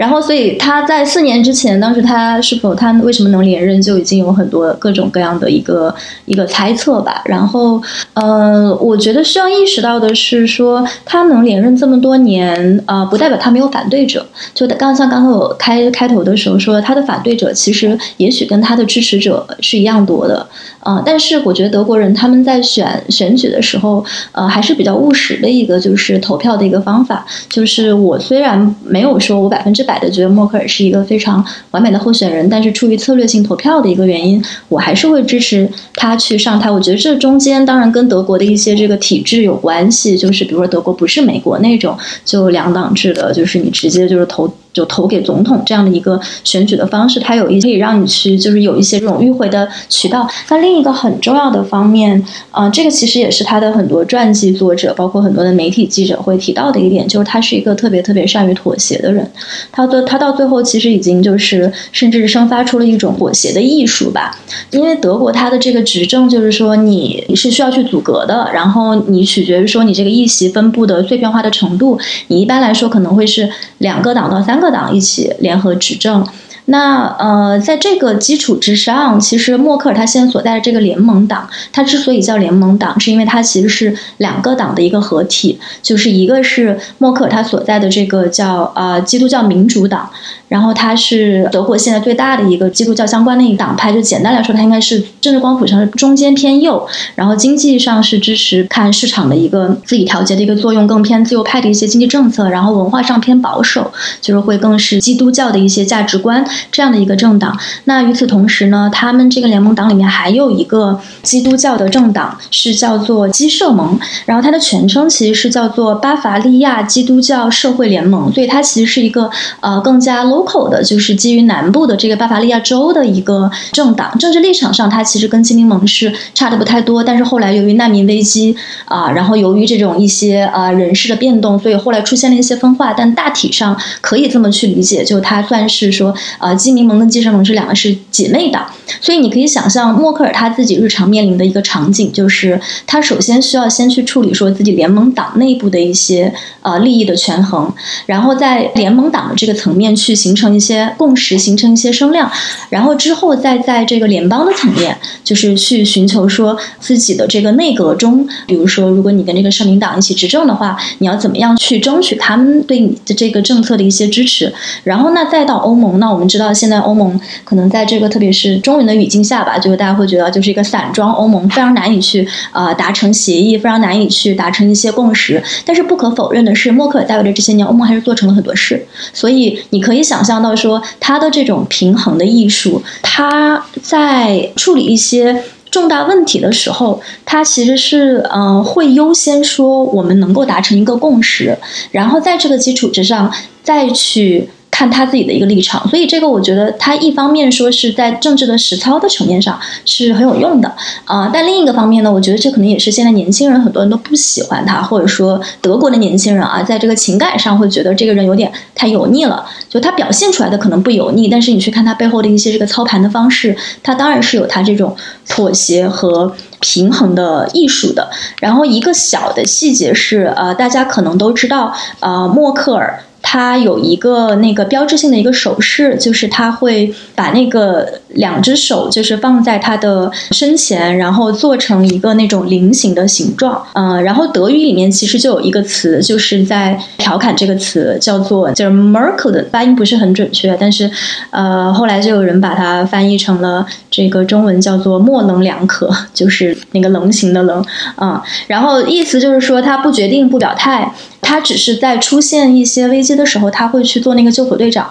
[0.01, 5.93] 然后，所以他在四年之前，当时他是否他为什么能连任，就已经有很多各种各样的一个
[6.25, 7.21] 一个猜测吧。
[7.25, 7.79] 然后，
[8.15, 14.25] 呃，我觉得需要意识到的是，说他能连任这么多年，啊，不代表他没有反对者。
[14.55, 20.47] 就刚像刚才我开开头的时候说，他的反对者其实也许跟他的支持者是一样多的。
[20.79, 27.23] 啊，但是我觉得德国人他们在选选举的时候，呃，还是比较务实的一个，就是投票的一个方法。
[27.47, 36.69] 就是我虽然没有说我百分之百的觉得默克尔是一个非常完美的候选人，但是出于策略性投票的一个原因，我还是会支持他去上台。
[36.69, 44.51] 我觉得这中间当然跟德国的一些这个体制有关系，就是比如说德国不是美国那种就两党制的，就是你直接就是投。
[44.73, 50.25] 就投给总统这样的一个选举的方式，它有一可以让你去，就是有一些这种迂回的渠道。
[50.49, 59.29] 那另一个很重要的方面，啊，这个其实也是他的很多传记作者，包括很多的媒体记者会提到的一点，就是他是一个特别特别善于妥协的人。
[59.73, 64.39] 他的他到最后其实已经就是甚至生发出了一种妥协的艺术吧。
[64.69, 73.49] 因为德国它的这个执政就是说你是需要去阻隔的，然后你取决于说你这个议席分布的碎片化的程度，你一般来说可能会是
[73.79, 74.60] 两个党到三。
[74.61, 76.25] 各党一起联合执政，
[76.65, 90.09] 那呃，在这个基础之上，其实默克尔他现在所在的这个联盟党，它之所以叫联盟党，是因为它其实是两个党的一个合体，就是一个是默克尔他所在的这个叫呃基督教民主党。
[90.51, 96.85] 然后他是德国现在最大的一个基督教相关的一个党派，就简单来说，他应该是政治光谱上是中间偏右，
[97.15, 103.89] 然后经济上是支持看市场的一个自己调节的一个作用，更偏自由派的一些经济政策，然后文化上偏保守，
[104.19, 106.45] 就是会更是基督教的一些价值观。
[106.69, 107.57] 这样的一个政党。
[107.85, 119.29] 那与此同时呢，他们这个联盟党里面还有一个基督教的政党，是叫做基社盟，然后它的全称其实是叫做巴伐利亚基督教社会联盟，所以它其实是一个
[119.61, 124.17] 呃更加 lo local 的，就是基于南部的这个巴伐利亚州的一个政党。
[124.17, 138.65] 政治立场上，它其实跟基民盟是差的不太多，但是后来由于难民危机啊，然后由于这种一些呃人事的变动，所以后来出现了一些分化，但大体上可以这么去理解，就它算是说呃基民盟跟基社盟这两个是姐妹党，
[138.99, 147.71] 所以你可以想象默克尔他自己日常面临的一个场景，就是他首先需要先去处理说自己联盟党内部的一些呃利益的权衡，
[148.05, 152.31] 然后在联盟党的这个层面去形形成一些共识，形成一些声量，
[152.69, 164.53] 然后之后再在这个联邦的层面，就是去寻求说自己的这个内阁中，比如说如果你跟这个社民党一起执政的话，你要怎么样去争取他们对你的这个政策的一些支持，
[164.85, 175.43] 然后那再到欧盟，那我们知道现在欧盟可能在这个特别是中文的语境下吧，就是大家会觉得就是一个散装欧盟，非常难以去呃达成协议，非常难以去达成一些共识。
[175.65, 178.85] 但是不可否认的是，默克尔在位的这些年，欧盟还是做成了很多事。
[179.11, 191.57] 所以你可以想想象到说，他的这种平衡的艺术，他在处理一些重大问题的时候，他其实是嗯、会优先说我们能够达成一个共识，
[191.91, 193.31] 然后在这个基础之上
[193.63, 194.49] 再去。
[194.81, 200.73] 看他自己的一个立场，所以这个我觉得他一方面说是在政治的实操的层面上是很有用的
[201.05, 209.45] 啊、但另一个方面呢，我觉得这可能也是现在年轻人很多人都不喜欢他，或者说德国的年轻人啊，在这个情感上会觉得这个人有点太油腻了。
[209.69, 214.95] 就他表现出来的可能不油腻，但是你去看他背后的一些这个操盘的方式，他当然是有他这种
[215.29, 216.33] 妥协和。
[216.63, 218.07] 平衡的艺术的，
[218.39, 233.63] 然后一个小的细节是，呃，大家可能都知道，呃，默克尔他有一个那个标志性的一个手势，就是他会把那个两只手就是放在他的身前，然后做成一个那种菱形的形状。
[233.73, 240.89] 嗯、然后德语里面其实就有一个词，就是在调侃这个词，叫做就是 Merkel 的发音不是很准确，但是
[241.29, 247.63] 呃后来就有人把它翻译成了这个中文叫做模棱两可，就是那个棱形的棱
[247.95, 254.89] 啊、然后意思就是说他不决定不表态，他只是在出现一些危机的时候，他会去做那个救火队长。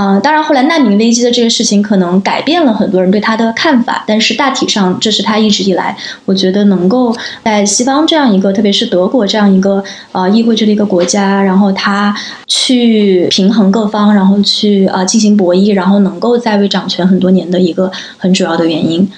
[0.00, 9.82] 嗯、当然，后来难民危机的这个事情可能改变了很多人对他的看法，但是大体上，这是他一直以来，我觉得能够在西方这样一个，特别是德国这样一个
[10.12, 12.14] 呃议会制的一个国家，然后他
[12.46, 19.10] 去平衡各方，然后去啊进行博弈，然后能够在位掌权很多年的一个很主要的原因。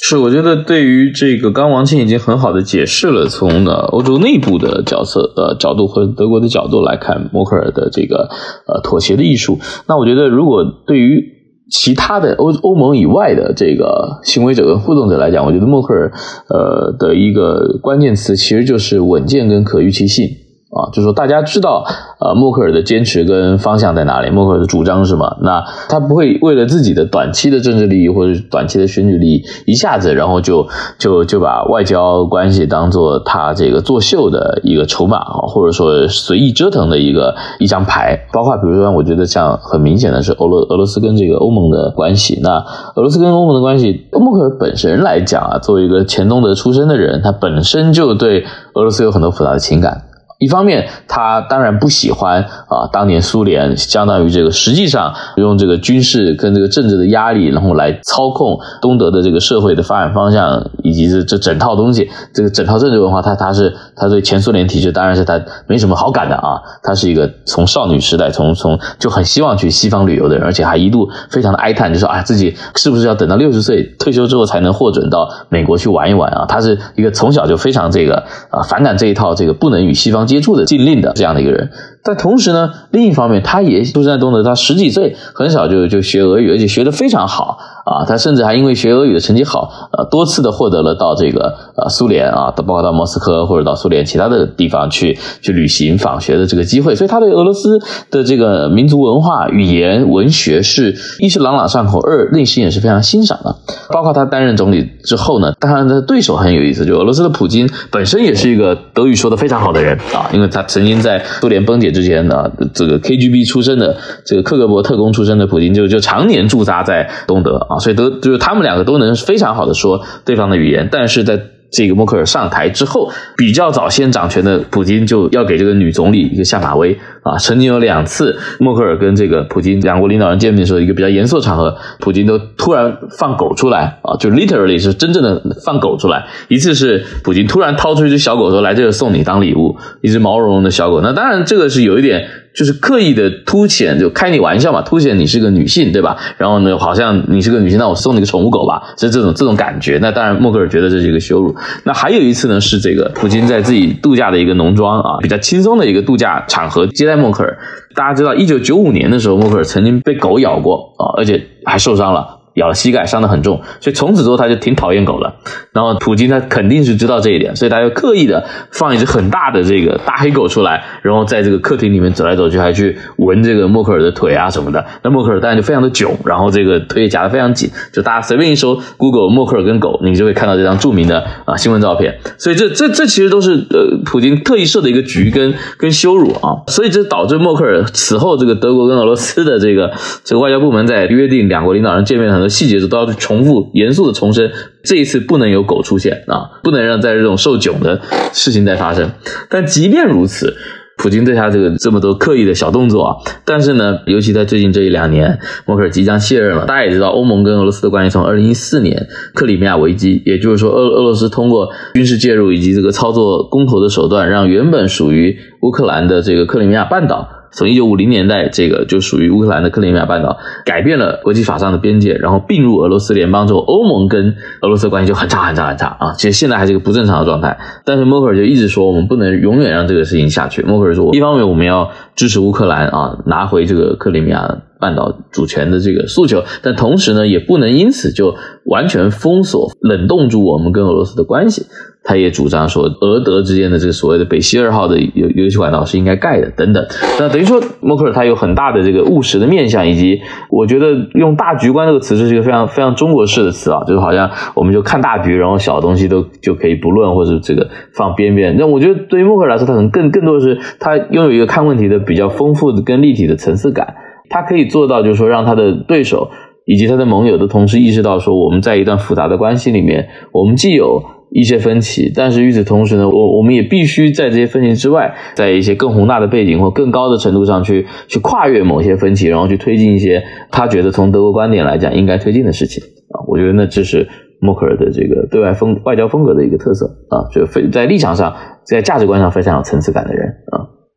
[0.00, 8.28] 是，我觉得对于这个刚王庆已经很好的解释了，从呃欧洲内部的角色呃角度和德国的角度来看默克尔的这个
[8.66, 9.58] 呃妥协的艺术。
[9.86, 11.22] 那我觉得，如果对于
[11.70, 16.12] 其他的欧欧盟以外的这个行为者跟互动者来讲，我觉得默克尔
[16.48, 20.26] 呃的一个关键词其实就是稳健跟可预期性。
[20.70, 21.82] 啊，就是说大家知道，
[22.20, 25.38] 呃，默克尔的坚持跟方向在哪里，默克尔的主张是什么？
[25.40, 30.66] 那他不会为了自己的短期的政治利益或者短期的选举利益，一下子然后就
[30.98, 38.26] 就就把外交关系当做他这个作秀的一个筹码啊，或者说随意折腾的一个一张牌。
[38.30, 42.38] 包括比如说，我觉得像很明显的是俄罗俄罗斯跟这个欧盟的关系。
[42.42, 42.58] 那
[42.94, 48.44] 俄罗斯跟欧盟的关系，默克尔本身来讲啊，作为一个前东德出身的人，他本身就对
[48.74, 50.02] 俄罗斯有很多复杂的情感。
[50.38, 66.60] 一方面，他当然不喜欢啊，当年苏联相当于这个实际上用这个军事跟这个政治的压力，然后来操控东德的这个社会的发展方向，以及这这整套东西，这个整套政治文化，他他是他对前苏联体制当然是他没什么好感的啊。
[66.84, 76.46] 他是一个从少女时代从从就很希望去西方旅游的人，而且还一度非常的哀叹，就说啊自己是不是要等到六十岁退休之后才能获准到美国去玩一玩啊？
[76.46, 81.72] 他是一个从小就非常这个啊反感这一套这个不能与西方接触的禁令的这样的一个人。
[82.04, 87.58] 但同时呢，另一方面，他也出生在东德，他十几岁很小就就学俄语，而且学得非常好
[87.88, 88.04] 啊。
[88.06, 96.94] 他甚至还因为学俄语的成绩好，呃，多次的获得了到这个呃苏联啊，包括到莫斯科或者到苏联其他的地方去去旅行访学的这个机会。
[96.94, 97.78] 所以他对俄罗斯
[98.10, 103.56] 的这个民族文化、语言、文学是一是朗朗上口，二内心也是非常欣赏的。
[103.90, 127.36] 包括他担任总理之后呢，当然他的对手很有意思，就俄罗斯的普京本身也是一个德语说的非常好的人啊，因为他曾经在苏联崩解之前呢，这个 KGB 出身的这个克格勃特工出身的普京就就常年驻扎在东德啊，所以都就是他们两个都能非常好的说对方的语言，但是在这个默克尔上台之后，比较早先掌权的普京就要给这个女总理一个下马威啊。
[127.36, 136.26] 曾经有两次，默克尔跟这个普京两国领导人见面的时候，一个比较严肃的场合，普京都突然放狗出来啊，就 literally 是真正的放狗出来。
[136.48, 142.26] 一次是普京突然掏出一只小狗说：“来这个送你当礼物，一只毛茸茸的小狗。”那当然这个是有一点。
[142.58, 146.16] 就是刻意的凸显，就开你玩笑嘛，凸显你是个女性，对吧？
[146.38, 149.96] 然后呢，好像你是个女性，那我送你个宠物狗吧，是这种这种感觉。
[150.02, 151.54] 那当然，默克尔觉得这是一个羞辱。
[151.84, 157.56] 那还有一次呢，是这个普京在自己度假的一个农庄啊，比较轻松的一个度假场合接待默克尔。
[157.94, 162.37] 大家知道，一九九五年的时候，默克尔曾经被狗咬过啊，而且还受伤了。
[162.58, 165.36] 咬了膝盖，伤得很重，所以从此之后他就挺讨厌狗了。
[165.72, 174.84] 然后普京他肯定是知道这一点，所以他就刻意的放一只很大的这个大黑狗出来，然后在这个客厅里面走来走去，还去闻这个默克尔的腿啊什么的。
[175.04, 177.70] 那默克尔当然就非常的囧，然后这个腿也夹得非常紧。
[177.92, 182.18] 就大家随便一搜 Google 默克尔跟狗，你就会看到这张著名的啊新闻照片。
[182.38, 186.66] 所以这这这其实都是呃普京特意设的一个局跟跟羞辱啊。
[186.66, 189.92] 所以这导致默克尔此后这个德国跟俄罗斯的这个
[190.24, 192.47] 这个外交部门在约定两国领导人见面很多。
[192.48, 194.50] 细节都要重复、严肃的重申，
[194.84, 198.00] 这一次不能有狗出现啊，不能让在这种受囧的
[198.32, 199.10] 事情再发生。
[199.48, 200.56] 但即便如此，
[200.96, 206.66] 普京对他这个这么多刻意的小动作啊，但是呢，尤其在最近这一两年，默克尔即将卸任了。
[206.66, 217.28] 大家也知道，欧盟跟俄罗斯的关系从二零一四年克里米亚危机，也就是说，俄俄罗斯通过军事介入以及这个操作公投的手段，让原本属于乌克兰的这个克里米亚半岛。
[217.50, 226.12] 从一九五零年代，这个就属于乌克兰的克里米亚半岛，改变了国际法上的边界，然后并入俄罗斯联邦之后，欧盟跟俄罗斯关系就很差很差很差啊！
[226.12, 227.58] 其实现在还是一个不正常的状态。
[227.84, 230.62] 但是默克尔就一直说，我们不能永远让这个事情下去。
[230.62, 241.66] 默克尔说，一方面我们要支持乌克兰啊，拿回这个克里米亚半岛主权的这个诉求，但同时呢，也不能因此就完全封锁、冷冻住我们跟俄罗斯的关系。
[242.04, 246.86] 他也主张说，俄德之间的这个所谓的北溪二号的油油气管道是应该盖的，等等。
[247.18, 258.56] 那等于说，默克尔他有很大的这个务实的面向，以及我觉得用大局观这个词是一个非常非常中国式的词啊，就是好像我们就看大局，然后小东西都就可以不论或者这个放边边。
[258.56, 263.94] 那我觉得对于默克尔来说，他可能更更多的是他拥有一个看问题的比较丰富的跟立体的层次感，
[264.30, 266.30] 他可以做到就是说让他的对手
[266.64, 271.02] 以及他的盟友的同时意识到说，我们在一段复杂的关系里面，我们既有。
[271.30, 282.82] 一些分歧，但是与此同时呢，我我们也必须在这些分歧之外，在一些更宏大的背景或更高的程度上去去跨越某些分歧，然后去推进一些他觉得从德国观点来讲应该推进的事情
[283.12, 283.20] 啊。
[283.28, 284.08] 我觉得那这是
[284.40, 288.34] 默克尔的这个对外风外交风格的一个特色啊，就非在立场上，
[288.64, 290.34] 在价值观上非常有层次感的人。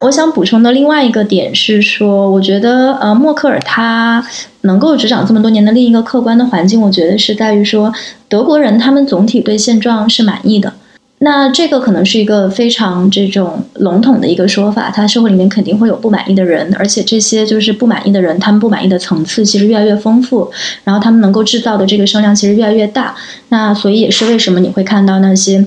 [0.01, 4.25] 我想补充的另外一个点是说，我觉得呃，默克尔他
[4.61, 7.93] 能够执掌这么多年的另一个客观的环境，我觉得是在于说，
[8.27, 10.73] 德国人他们总体对现状是满意的。
[11.19, 20.49] 那这个可能是一个非常这种笼统的一个说法，他社会里面肯定会有不满意的人，而且这些就是不满意的人，他们不满意的层次其实越来越丰富，
[20.83, 23.13] 然后他们能够制造的这个声量其实越来越大。
[23.49, 25.63] 那所以也是为什么你会看到那些。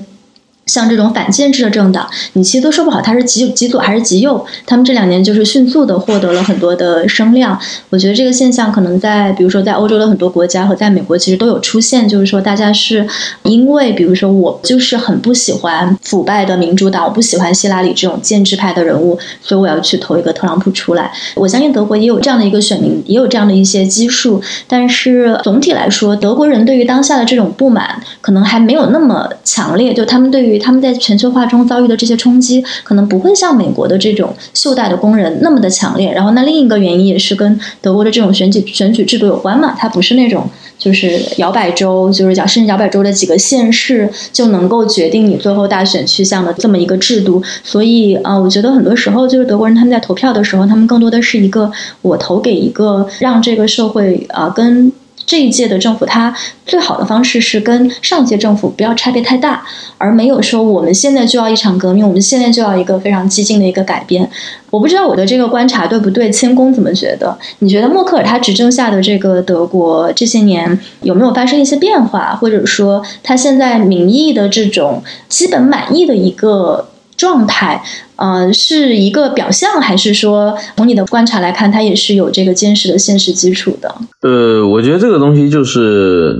[0.65, 4.43] 像这种反建制的政党，你其实都说不好它是极极左还是极右。
[4.65, 7.59] 他们这两年就是迅速的获得了很多的声量。
[7.91, 13.07] 我觉得这个现象可能在，比如说在欧洲的很多国家和在美国其实都有出现，就是说大家是
[13.43, 21.11] 因为，比如说我就是很不喜欢腐败的民主党，我不喜欢希拉里这种建制派的人物，所以我要去投一个特朗普出来。
[21.35, 24.41] 我相信德国也有这样的一个选民，也有这样的一些基数。
[24.67, 30.54] 但是总体来说，德国人对于当下的这种不满可能还没有那么强烈，就他们对于。
[30.57, 36.11] 他们在全球化中遭遇的这些冲击，可能不会像美国的这种袖带的工人那么的强烈。
[36.11, 39.75] 然后，那另一个原因也是跟德国的这种选举选举制度有关嘛？
[39.77, 47.41] 它不是那种就是摇摆州，就是讲甚至摇摆州的几个县市就能够决定你最后大选去向的这么一个制度。
[47.63, 54.91] 所以啊，我觉得很多时候就是德国人他们在投票的时候，他们更多的是一个我投给一个让这个社会啊跟。
[55.25, 59.65] 这一届的政府，它最好的方式是跟上届政府不要差别太大，
[59.97, 64.29] 而没有说我们现在就要一场革命，我们现在就要一个非常激进的一个改变。
[64.69, 67.37] 我不知道我的这个观察对不对，谦恭怎么觉得？
[67.59, 76.89] 你觉得默克尔他执政下的这个德国这些年有没有发生一些变化，或者说他现在民意的这种基本满意的一个？
[77.25, 77.81] 状态，
[78.17, 83.89] 呃，是一个表象，还是说从你的观察来看，它也是有这个坚实的现实基础的？
[84.21, 86.35] 呃，我觉得这个东西就是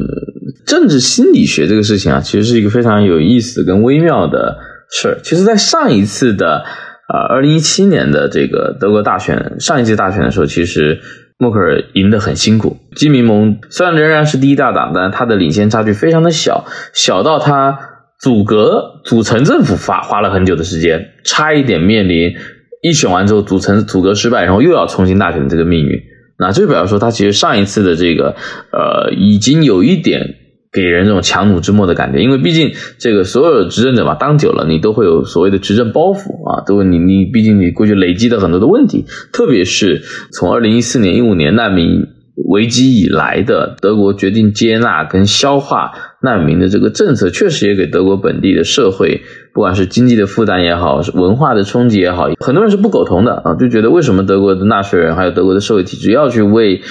[0.63, 4.59] 政治心理学这个事情啊，其实是一个非常有意思跟微妙的
[4.91, 5.17] 事儿。
[5.23, 6.63] 其实，在上一次的
[7.07, 10.99] 啊，二零一七年的这个德国大选，上一届大选的时候，其实
[11.39, 12.77] 默克尔赢得很辛苦。
[12.95, 17.79] 基民盟虽然仍然是第一大党，但他的领先差距非常的小，小到他。
[18.17, 22.34] 阻隔组成政府花花了很久的时间，差一点面临
[22.82, 26.01] 一选完之后组成组阁失败，然后又要重新大选的这个命运。
[26.38, 28.36] 那就表示说，他其实上一次的这个
[28.74, 30.36] 呃，已经有一点
[30.70, 40.01] 给人这种强弩之末的感觉，因为毕竟这个所有的执政者嘛，当久了你都会有所谓的执政包袱啊，都你你毕竟你过去累积的很多的问题，特别是
[40.34, 42.08] 从二零一四年一五年难民
[42.49, 45.93] 危机以来的德国决定接纳跟消化
[46.26, 49.21] 难民的这个政策，确实也给德国本地的社会。
[49.53, 56.82] 不管是经济的负担也好，文化的冲击也好，很多人是不苟同的啊，就觉得为什么德国的纳税人还有德国的社会体制要去为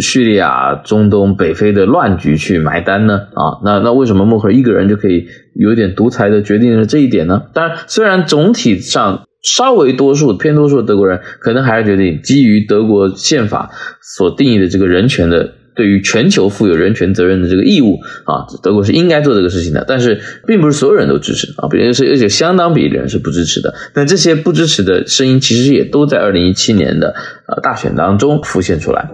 [0.00, 3.18] 叙利亚、中东、北非的乱局去埋单呢？
[3.34, 7.42] 啊，那那为什么默克尔一个人就可以有点独裁的决定了这一点呢？
[7.52, 15.52] 当然，虽然总体上稍微多数偏多数的德国人可能还是决定基于德国宪法所定义的这个人权的。
[15.74, 23.74] 对于全球负有人权责任的这个义务啊，德国是应该做这个事情的，但是并不是所有人都支持啊，比如是而且相当比例的人是不支持的。
[23.94, 27.14] 那这些不支持的声音其实也都在二零一七年的
[27.46, 29.08] 呃大选当中浮现出来。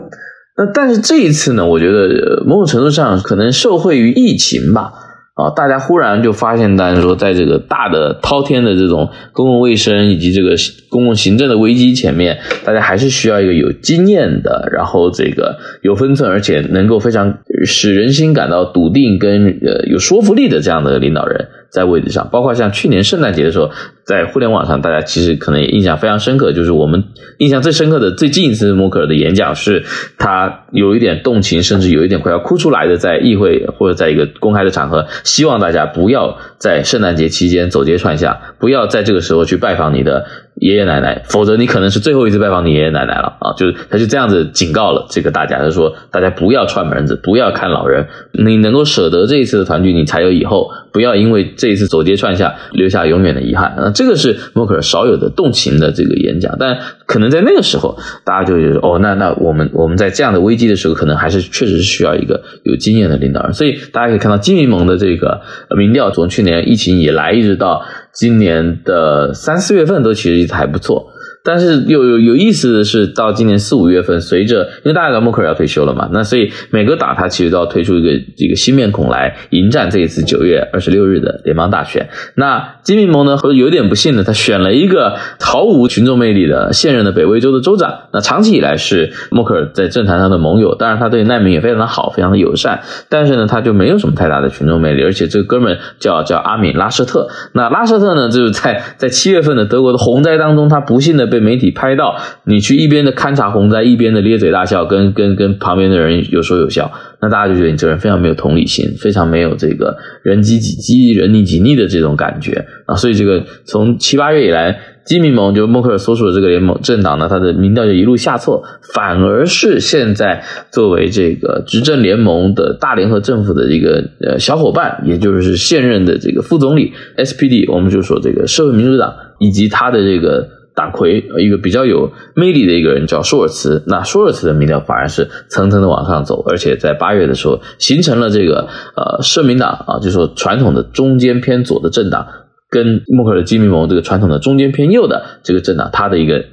[0.57, 4.93] 那但是这一次呢，我觉得某种程度上可能受惠于疫情吧。
[5.37, 10.57] 啊，大家忽然就发现，大家说，在这个大的滔天的这种公共卫生以及这个
[10.89, 21.47] 公共行政的危机前面，大家还是需要一个有经验的，然后这个有分寸，而且能够非常使人心感到笃定跟呃有说服力的这样的领导人。
[21.77, 23.71] 在位置上，包括像去年圣诞节的时候，
[24.03, 27.05] 在互联网上，大家其实可能也印象非常深刻，就是我们
[27.37, 29.85] 印象最深刻的最近一次默克尔的演讲，是
[30.17, 40.25] 他有一点动情，甚至有一点快要哭出来的，在议会或者在一个公开的场合，希望大家不要在圣诞节期间走街串巷，不要在这个时候去拜访你的。
[40.57, 43.53] 爷爷奶奶，否则你可能是最后一次拜访你爷爷奶奶了啊！
[43.57, 50.71] 就是他就这样子警告了这个大家，他说大家不要串门子，不要看老人，你能够舍得这一次的团聚，你才有以后。
[50.97, 53.91] 不要因为这一次走街串巷留下永远的遗憾啊！
[53.95, 63.53] 这个是默克尔少有的动情的这个演讲，但可能在那个时候，大家就觉得哦，那那我们我们在这样的危机的时候，可能还是确实是需要一个有经验的领导人。
[63.53, 65.43] 所以大家可以看到，基民盟的这个
[65.77, 67.85] 民调从去年疫情以来一直到。
[68.17, 71.13] 今年的三四月份都其实还不错。
[71.47, 82.09] 但是有有有意思的是，到今年四五月份，随着因为大家知道默克尔要退休了嘛，那所以每个党他其实都要推出一个一个新面孔来迎战这一次九月二十六日的联邦大选。
[82.35, 87.95] 那基民盟呢，和有点不幸的，他选了一个毫无群众魅力的现任的北威州的州长。
[88.13, 92.81] 那长期以来是默克尔在政坛上的盟友，当然他对难民也非常的好，非常的友善。
[93.09, 97.29] 但是呢，他就没有什么太大的群众魅力，而且这个哥们叫叫阿敏拉舍特。
[97.53, 101.36] 那拉舍特呢，就是在在七月份的德国的洪灾当中，他不幸的被。
[101.37, 112.97] 被媒体拍到，你去一边的勘察洪灾，一边的咧嘴大笑，跟跟跟旁边的人有说有笑，那大家就觉得你这人非常没有同理心，非常没有这个人机己机人力己逆的这种感觉啊！
[112.97, 118.65] 所以这个从七八月以来，基民盟就默克尔所属的这个联盟政党呢，它的民调就一路下挫，
[118.95, 130.56] 反而是现在作为这个执政联盟的大联合政府的一个呃小伙伴，也就是现任的这个副总理 SPD，我们就说这个社会民主党以及他的这个。
[130.77, 142.29] 党魁一个比较有魅力的一个人叫舒尔茨，那舒尔茨的民调反而是层层的往上走，而且在八月的时候形成了这个呃社民党啊，就说传统的中间偏左的政党，
[142.71, 146.45] 跟默克尔基民盟这个传统的中间偏右的这个政党，它的一个。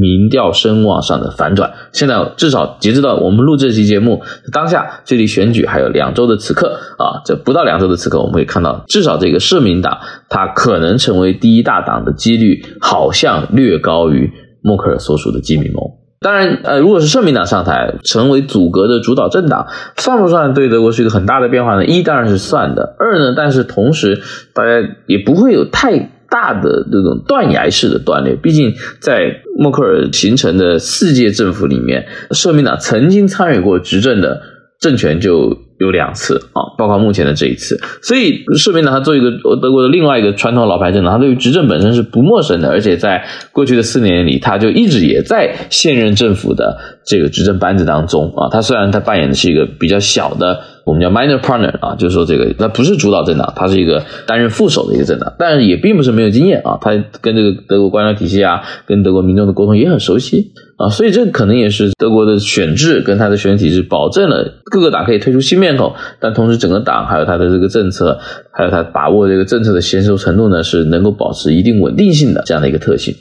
[0.00, 9.98] 民调声望上的反转，现在至少截止到我们录这期节目当下，距离选举还有两周的此刻啊，这不到两周的此刻，我们可以看到，至少这个社民党
[10.30, 14.32] 它可能成为第一大党的几率，好像略高于
[14.62, 15.84] 默克尔所属的基民盟。
[16.22, 19.66] 当然，呃，如果是社民党上台，成为组阁的主导政党，
[19.98, 21.84] 算不算对德国是一个很大的变化呢？
[21.84, 24.22] 一当然是算的，二呢，但是同时
[24.54, 26.10] 大家也不会有太。
[26.30, 34.40] 大的这种断崖式的断裂，毕竟在默克尔形成的四届政府里面，社民党曾经参与过执政的
[34.80, 37.80] 政权就有两次啊，包括目前的这一次。
[38.00, 48.48] 所以社民党它作为一个德国的另外一个传统老牌政党，它对于执政本身是不陌生的，而且在过去的四年里，它就一直也在现任政府的这个执政班子当中啊。
[48.50, 50.60] 它虽然它扮演的是一个比较小的。
[50.84, 68.18] 我们叫 minor partner 啊，就是说这个那不是主导政党，它是一个担任副手的一个政党，但是也并不是没有经验啊，他跟这个德国官僚体系啊，跟德国民众的沟通也很熟悉啊，所以这可能也是德国的选制跟他的选举体制保证了各个党可以推出新面孔，但同时整个党还有他的这个政策，
[68.50, 73.14] 还有他把握这个政策的娴熟程度呢，是能够保持一定稳定性的这样的一个特性。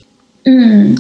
[0.51, 0.95] 嗯，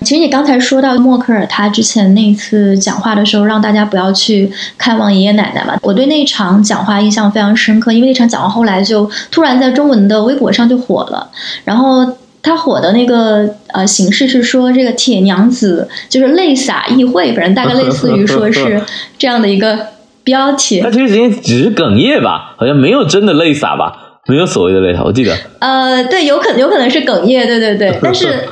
[0.00, 5.78] 其实你刚才说到默克尔，他之前那次讲话的时候，让大家不要去看望爷爷奶奶嘛。
[5.80, 11.26] 我对那场讲话印象非常深刻，因为那场讲话后来就突然在中文的微博上就火了。
[11.64, 12.06] 然后
[12.42, 18.82] 他火的那个呃形式是说，这个铁娘子就是泪洒议会，反正大概类似于说是
[19.16, 19.86] 这样的一个
[20.22, 20.80] 标题。
[20.80, 25.34] 他其实仅只是哽咽吧，好像没有真的泪洒吧，没有所谓的泪洒，我记得。
[25.60, 28.44] 呃，对，有可能有可能是哽咽，对对对，但是。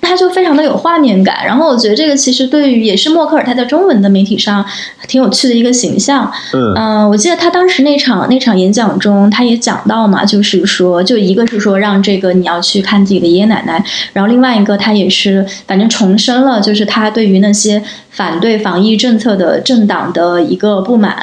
[0.00, 4.64] 他就非常的有画面感，然后我觉得这个其实对于也是默克尔他在中文的媒体上
[5.06, 6.30] 挺有趣的一个形象。
[6.52, 17.82] 嗯，我记得他当时那场那场演讲中，他也讲到嘛，就是说，就一个是说让这个你要去看自己的爷爷奶奶，然后另外一个他也是反正重申了，就是他对于那些。
[18.10, 21.14] 反对防疫政策的政党的一个不满，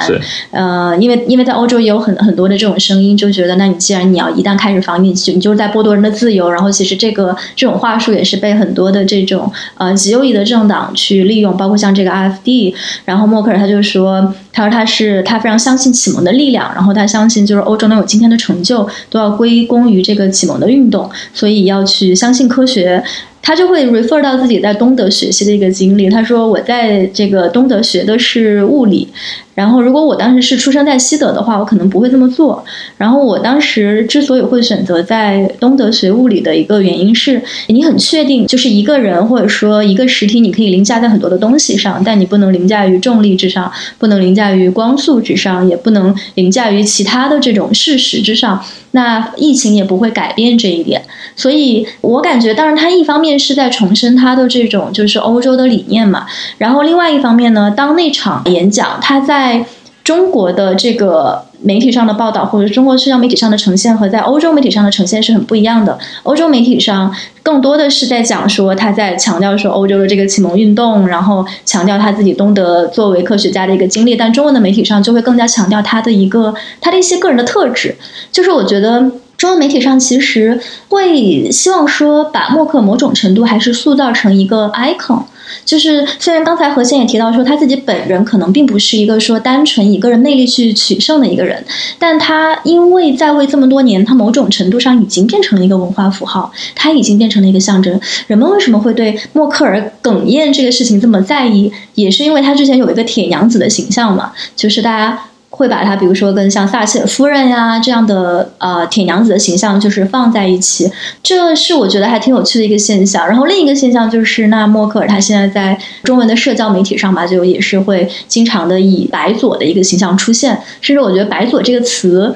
[0.52, 12.72] 呃，因为因为在欧洲也有很很多的这种声音，就觉得，那你既然你要一旦开始防疫，你就是在剥夺人的自由，然后其实这个这种话术也是被很多的这种呃极右翼的政党去利用，包括像这个 AFD，
[13.04, 23.02] 然后默克尔他就就说，他说他是他非常相信启蒙的力量，然后他相信就是欧洲能有今天的成就，都要归功于这个启蒙的运动，所以要去相信科学。
[23.46, 26.08] 他就会 refer 到自己在东德学习的一个经历。
[26.08, 29.06] 他说：“我在这个东德学的是物理，
[29.54, 32.64] 然后如果我当时是出生在西德的话，我可能不会这么做。
[32.98, 51.02] 然后我当时之所以会选择在东德学物理的一个原因是，你很确定就是一个人或者说一个实体，你可以凌驾在很多的东西上，但你不能凌驾于重力之上，不能凌驾于光速之上，也不能凌驾于其他的这种事实之上。”那疫情也不会改变这一点，
[51.34, 56.24] 所以我感觉，当然，他一方面是在重申他的这种就是欧洲的理念嘛，
[56.58, 59.43] 然后另外一方面呢，当那场演讲他在。
[59.44, 59.66] 在
[60.02, 65.98] 中国的这个媒体上的报道，或者中国社交媒体上的呈现，和在欧洲媒体上的呈现是很不一样的。
[66.22, 74.16] 欧洲媒体上更多的是在讲说他在强调说欧洲的这个启蒙运动，然后强调他自己东德作为科学家的一个经历。
[74.16, 77.94] 但中文的媒体上就会更加强调他的一个他的一些个人的特质。
[78.32, 85.22] 就是我觉得中文媒体上其实会希望说把默克某种程度还是塑造成一个 icon。
[85.64, 91.64] 就是虽然刚才何先也提到说他自己本人可能并不是一个说单纯以个人魅力去取胜的一个人，
[91.98, 98.00] 但他因为在位这么多年，他某种程度上已经变成了一个文化符号，他已经变成了一个象征。
[98.26, 105.18] 人们为什么会对默克尔哽咽这个事情这么在意，也是因为他之前有一个铁娘子的形象嘛，就是大家。
[105.56, 110.90] 会把它，比如说跟像撒切尔夫人呀这样的呃铁娘子的形象，就是放在一起，
[111.22, 113.24] 这是我觉得还挺有趣的一个现象。
[113.24, 122.34] 然后另一个现象就是，那默克尔他现在在中文的社交媒体上吧，就也是会经常的以白左的一个形象出现，甚至我觉得白左这个词，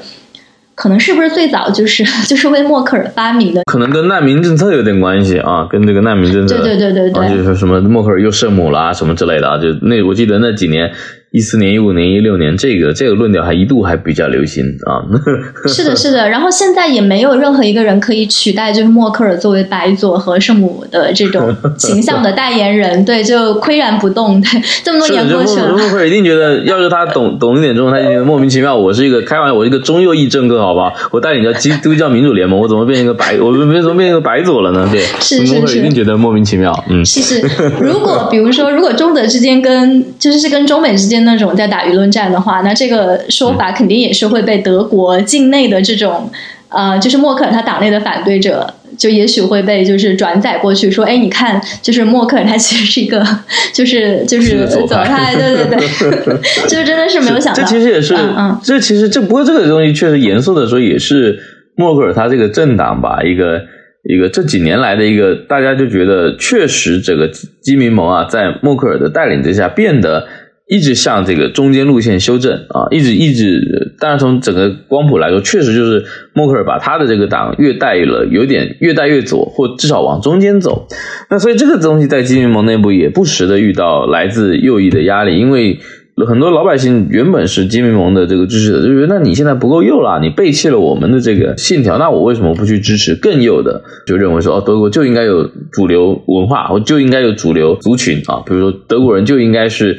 [0.73, 3.63] 可能是不是最早就是 就是为默克尔发明的？
[3.65, 10.89] 可能跟难民政策有点关系啊，跟这个难民政策，对对对对对，就是什么默克尔又圣母啦什么之类的啊，就那我记得那几年。
[11.31, 15.05] 一四年、一五年、一六年，这个这个论调还一度还比较流行啊。
[15.69, 16.27] 是的，是的。
[16.27, 23.05] 然后现在也没有任何一个人可以取代，就是默克尔作为白左和圣母的这种形象的代言人。
[23.05, 24.41] 对，就岿然不动。
[24.41, 28.75] 对，这么多年过去了，默克尔一定觉得， 要是他懂懂一点中文，他就觉得莫名其妙。
[28.75, 30.91] 我是一个开玩笑，我是一个中右翼政客，好吧？
[31.11, 33.37] 我带领着基督教民主联盟，我怎么变成一个白？
[33.39, 34.89] 我为什么变成一个白左了呢？
[34.91, 36.73] 对，是是是，一定觉得莫名其妙。
[36.89, 37.47] 嗯，是是。
[37.79, 46.31] 如果比如说，如果中德之间跟就是是跟中美之间那种在打舆论战的话，那这个说法肯定也是会被德国境内的这种
[46.69, 53.25] 呃，就是默克尔他党内的反对者，就也许会被就是转载过去，说，哎，你看，就是默克尔他其实是一个，
[53.73, 56.37] 就是就是左派，对对对，
[56.69, 61.39] 就真的是没有想到，这其实也是，嗯，这其实这不过这个东西确实严肃的说，也是
[61.75, 63.61] 默克尔他这个政党吧，一个
[64.03, 67.27] 一个这几年来的一个，大家就觉得确实这个
[67.63, 70.27] 基民盟啊，在默克尔的带领之下变得。
[70.69, 80.87] 一直向这个中间路线修正啊，一直一直，当然从整个光谱来说，确实就是默克尔把他的这个党越带了，有点越带越左，或至少往中间走。
[81.31, 85.79] 那所以这个东西在基民盟内部也不时的遇到来自右翼的压力，因为
[86.27, 93.81] 很多老百姓原本是基民盟的这个支持者，就觉得那你现在不够右了，你背弃了我们的这个信条，那我为什么不去支持更右的？
[94.05, 99.97] 就认为说哦，德国就应该有主流文化，我就应该有主流族群啊，比如说德国人就应该是。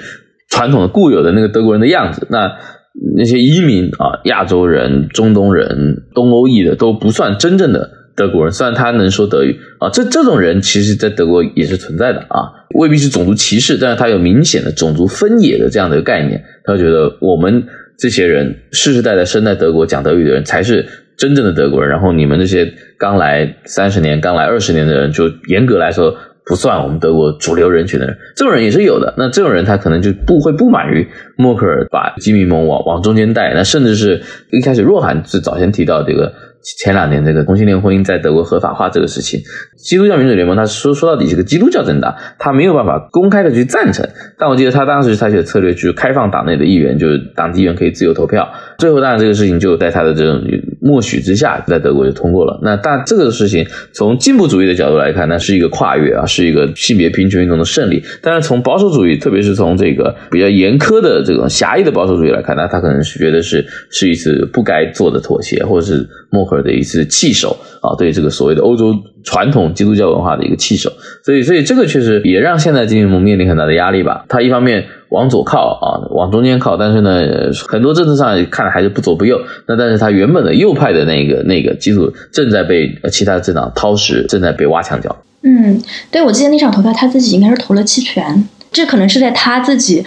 [0.51, 2.53] 传统的固有的那个德国人的样子，那
[3.17, 8.53] 那些移民啊，亚洲人、中东人、东欧裔的都不算真正的德国人。
[8.53, 16.43] 虽然他能说德语啊，这这种人其实，在德国也是存在的啊，未必是种族歧视，但是他有明显的种族分野的这样的一个概念。
[16.65, 17.65] 他觉得我们
[17.97, 20.85] 这些人世世代代生在德国讲德语的人才是
[21.17, 26.17] 真正的德国人，然后你们那些刚来三十年、刚来二十年的人，就严格来说。
[26.51, 29.15] 不算我们德国主流人群的人，这种人也是有的。
[29.17, 34.21] 那这种人他可能就不会不满于默克尔把基民盟往往中间带，那甚至是
[34.51, 36.33] 一开始若涵是早先提到这个。
[36.63, 39.41] 前两年这个同性恋婚姻在德国合法化这个事情，
[39.77, 44.07] 基督教民主联盟他说说到底是个基督教政党，他没有办法公开的去赞成。
[44.39, 48.47] 但我记得他当时采取的策略就是开放党内的议员，就是党议员可以自由投票。
[48.79, 50.43] 最后当然这个事情就在他的这种
[50.81, 52.61] 默许之下，在德国就通过了。
[52.63, 58.03] 那但这个事情从进步主义的角度来看，那是一个跨越啊，是一个性别平权运动的胜利。
[58.21, 66.07] 但是从保守主义，特别是从这个比较严苛的这种狭义的保守主义来看，那他可能是觉得是是一次不该做的妥协，或者是。
[66.33, 68.93] 默克尔的一次弃守啊，对这个所谓的欧洲
[69.23, 70.91] 传统基督教文化的一个弃守，
[71.25, 74.25] 所以，所以这个确实也让现在基民盟面临很大的压力吧。
[74.29, 77.21] 他一方面往左靠啊，往中间靠，但是呢，
[77.69, 79.41] 很多政策上看来还是不左不右。
[79.67, 85.17] 那但是他原本的右派的那个那个基础正在被其他政党掏食，正在被挖墙脚。
[85.43, 85.81] 嗯，
[86.11, 90.05] 对，我记得那场投票他自己应该是投了弃权，这可能是在他自己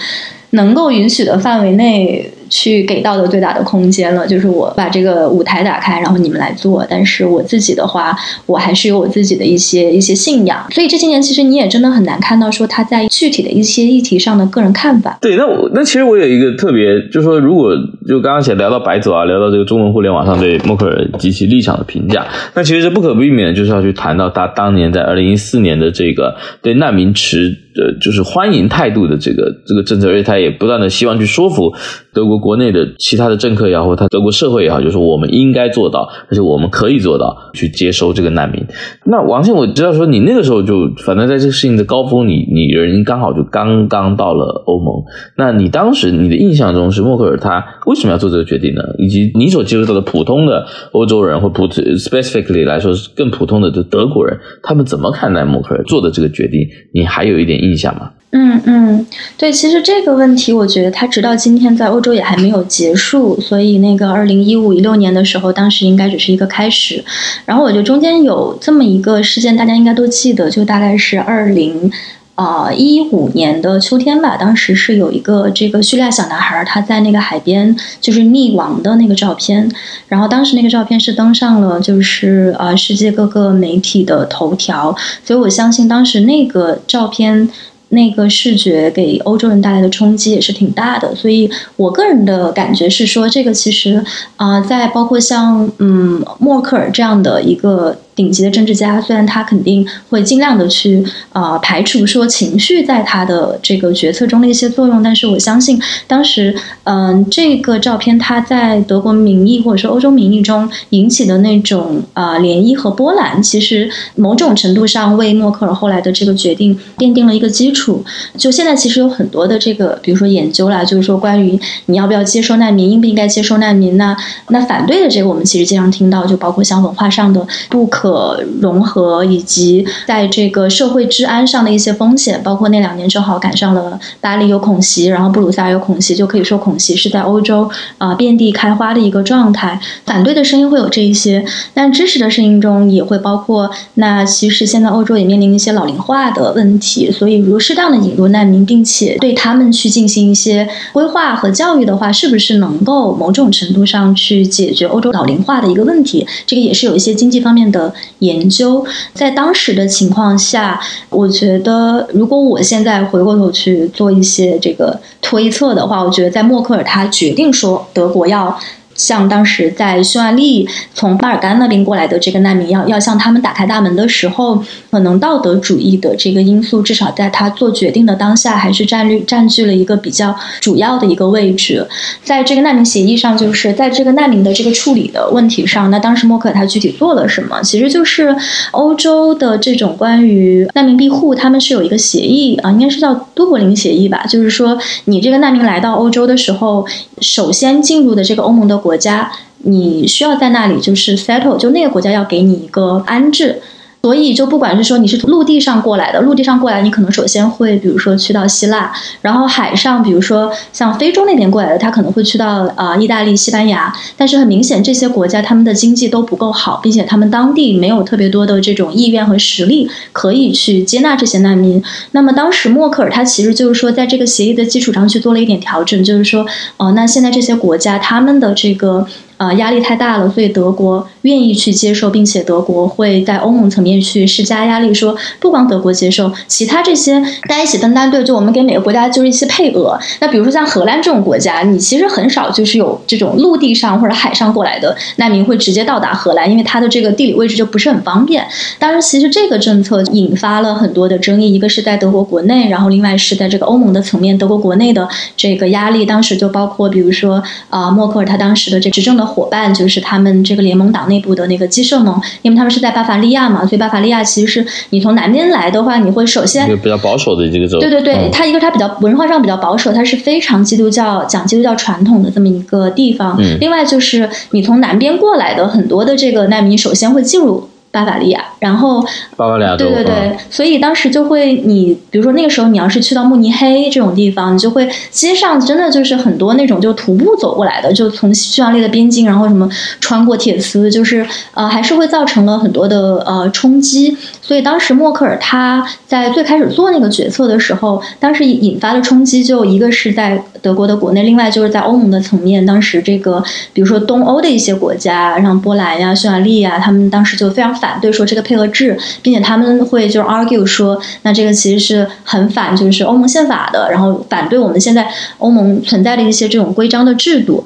[0.51, 2.31] 能够允许的范围内。
[2.53, 6.85] 去给到的最大的空间了，就是我把这个舞台打开，然后你们来做。
[6.87, 10.63] 但是我自己的话，我还是有我自己的一些一些信仰。
[10.69, 15.17] 所以这些年，其实你也真的很难看到说他在具体的一些议题上的个人看法。
[15.19, 17.73] 对，那我那其实我有一个特别，就是说，如果
[18.07, 31.73] 就刚刚前聊到白左啊，聊到这个中文互联网上对默克尔及其立场的评价，那其实是不可避免的，就是要去谈到他当年在二零一四年的这个对难民持的就是欢迎态度的这个这个政策，而且他也不断的希望去说服
[32.13, 32.43] 德国。
[32.43, 38.61] 国内的其他的政客也好，或他德国社会也好，就是我们应该做到，而且我们可以做到去接收这个难民。
[39.05, 45.03] 那王信，我知道说你那个时候就反正在这个事情的高峰，你你人刚好就刚刚到了欧盟。
[45.37, 48.81] 那你当时你的印象中是默克尔他为什么要做这个决定呢？
[48.97, 56.67] 以及你所接触到的普通的欧洲人或普 specifically 来说是更普通的德国人，他们怎么看待默克尔做的这个决定？
[56.93, 58.11] 你还有一点印象吗？
[58.35, 59.05] 嗯嗯，
[59.37, 67.03] 对，其实这个问题，我觉得它直到今天在欧洲也还没有结束，所以那个二零一五一六年的时候，当时应该只是一个开始。
[67.45, 71.91] 然后我觉得中间有这么一个事件，大家应该都记得，就大概是二零
[72.35, 74.35] 啊一五年的秋天吧。
[74.37, 79.69] 当时是有一个这个叙利亚小男孩他在那个海边就是溺亡的那个照片，
[80.07, 87.49] 然后当时那个照片是登上了就是啊世界各个媒体的头条，所以我相信当时那个照片。
[87.89, 94.03] 那个视觉给欧洲人带来的冲击也是挺大的，所以我个人的感觉是说，这个其实
[94.35, 97.95] 啊，在包括像嗯默克尔这样的一个。
[98.15, 118.05] 顶级的政治家，虽然他肯定会尽量的去啊排除说情绪在他的这个决策中的一些作用，但是我相信当时嗯这个照片他在德国民意或者说欧洲民意中引起的那种啊涟漪和波澜，其实某种程度上为默克尔后来的这个决定奠定了一个基础。
[118.37, 124.15] 就现在其实有很多的这个比如说研究啦，就是说关于你要不要接收难民，应不应该接收难民呢？
[124.49, 128.02] 那反对的这个我们其实经常听到，就包括像文化上的不可。
[128.03, 139.79] 可融合以及在这个社会治安上的一些风险，包括那两年正好赶上了巴黎有恐袭，然后布鲁塞尔有恐袭，就可以说恐袭是在欧洲啊遍地开花的一个状态。
[140.05, 156.27] 反对的声音会有这一些，但支持的声音中也会包括那其实现在欧洲也面临一些老龄化的问题，所以如适当的引入难民，并且对他们去进行一些规划和教育的话，是不是能够某种程度上去解决欧洲老龄化的一个问题？
[156.45, 160.79] 这个也是有一些经济方面的研究在当时的情况下，
[161.09, 168.57] 我觉得如果我现在回过头去做一些这个推测的话，我觉得在默克尔他决定说德国要。
[168.95, 181.87] 像当时在匈牙利从巴尔干那边过来的这个难民，要要向他们打开大门的时候，可能道德主义的这个因素，至少在他做决定的当下，还是占据占据了一个比较主要的一个位置。
[182.23, 187.59] 在这个难民协议上，就是在这个难民的这个处理的问题上，那当时默克尔他具体做了什么？
[187.63, 188.35] 其实就是
[188.71, 196.85] 欧洲的这种关于难民庇护，他们是有一个协议啊，应该是叫都柏林协议吧，就是说你这个难民来到欧洲的时候，
[197.21, 198.82] 首先进入的这个欧盟的。
[198.83, 203.61] 国家，你需要在那里就是 settle，就那个国家要给你一个安置。
[204.05, 208.91] 所以，就不管是说你是陆地上过来的，陆地上过来，你可能首先会，比如说去到希腊，
[209.21, 213.93] 然后海上，比如说像非洲那边过来的，他可能会去到啊意大利、西班牙。
[214.17, 221.81] 但是很明显，这些国家他们的经济都不够好，并且他们当地没有特别多的这种意愿和实力可以去接纳这些难民。
[222.11, 226.45] 那么当时默克尔他其实就是说，在这个协议的基础上去做了一点调整，就是说，
[226.75, 239.97] 哦，那现在这些国家他们的这个呃压力太大了，所以德国愿意去接受，并且德国会在欧盟层面去施加压力，说不光德国接受，其他这些大家一起分担，对，就我们给每个国家就是一些配额。
[240.19, 248.45] 那比如说像荷兰这种国家，你其实很少就是有这种陆地上或者海上过来的难民会直接到达荷兰，因为它的这个地理位置就不是很方便。
[248.79, 273.37] 当然，其实这个政策引发了很多的争议，一个是在德国国内，然后另外是在这个欧盟的层面，德国国内的这个压力，当时就包括比如说啊，默克尔他当时的这执政的伙伴，就是他们这个联盟党内部的那个基社盟，因为他们是在巴伐利亚嘛，所以巴伐利亚其实是你从南边来的话，你会首先比较保守的这个州，对对对，它一个它比较文化上比较保守，它是非常基督教讲基督教传统的这么一个地方。
[273.59, 277.69] 另外就是你从南边过来的很多的这个难民，首先会进入。
[277.93, 279.05] 巴伐利亚，然后
[279.37, 289.69] 巴伐利亚对对对，所以当时就会，你比如说那个时候你要是去到慕尼黑这种地方，你就会街上真的就是很多那种就徒步走过来的，就从匈牙利的边境，然后什么
[289.99, 291.23] 穿过铁丝，就是
[291.53, 294.17] 呃还是会造成了很多的呃冲击。
[294.41, 303.43] 所以当时默克尔他在最开始做那个决策的时候，当时引发的冲击就一个是在德国的国内，另外就是在欧盟的层面，当时这个
[303.73, 307.71] 比如说东欧的一些国家，像波兰呀、匈牙利呀，他们当时就非常。
[307.83, 315.05] 反对说这个配合制，并且他们会就是 argue 说，那这个其实是很反就是欧盟宪法的，然后反对我们现在
[315.39, 317.65] 欧盟存在的一些这种规章的制度。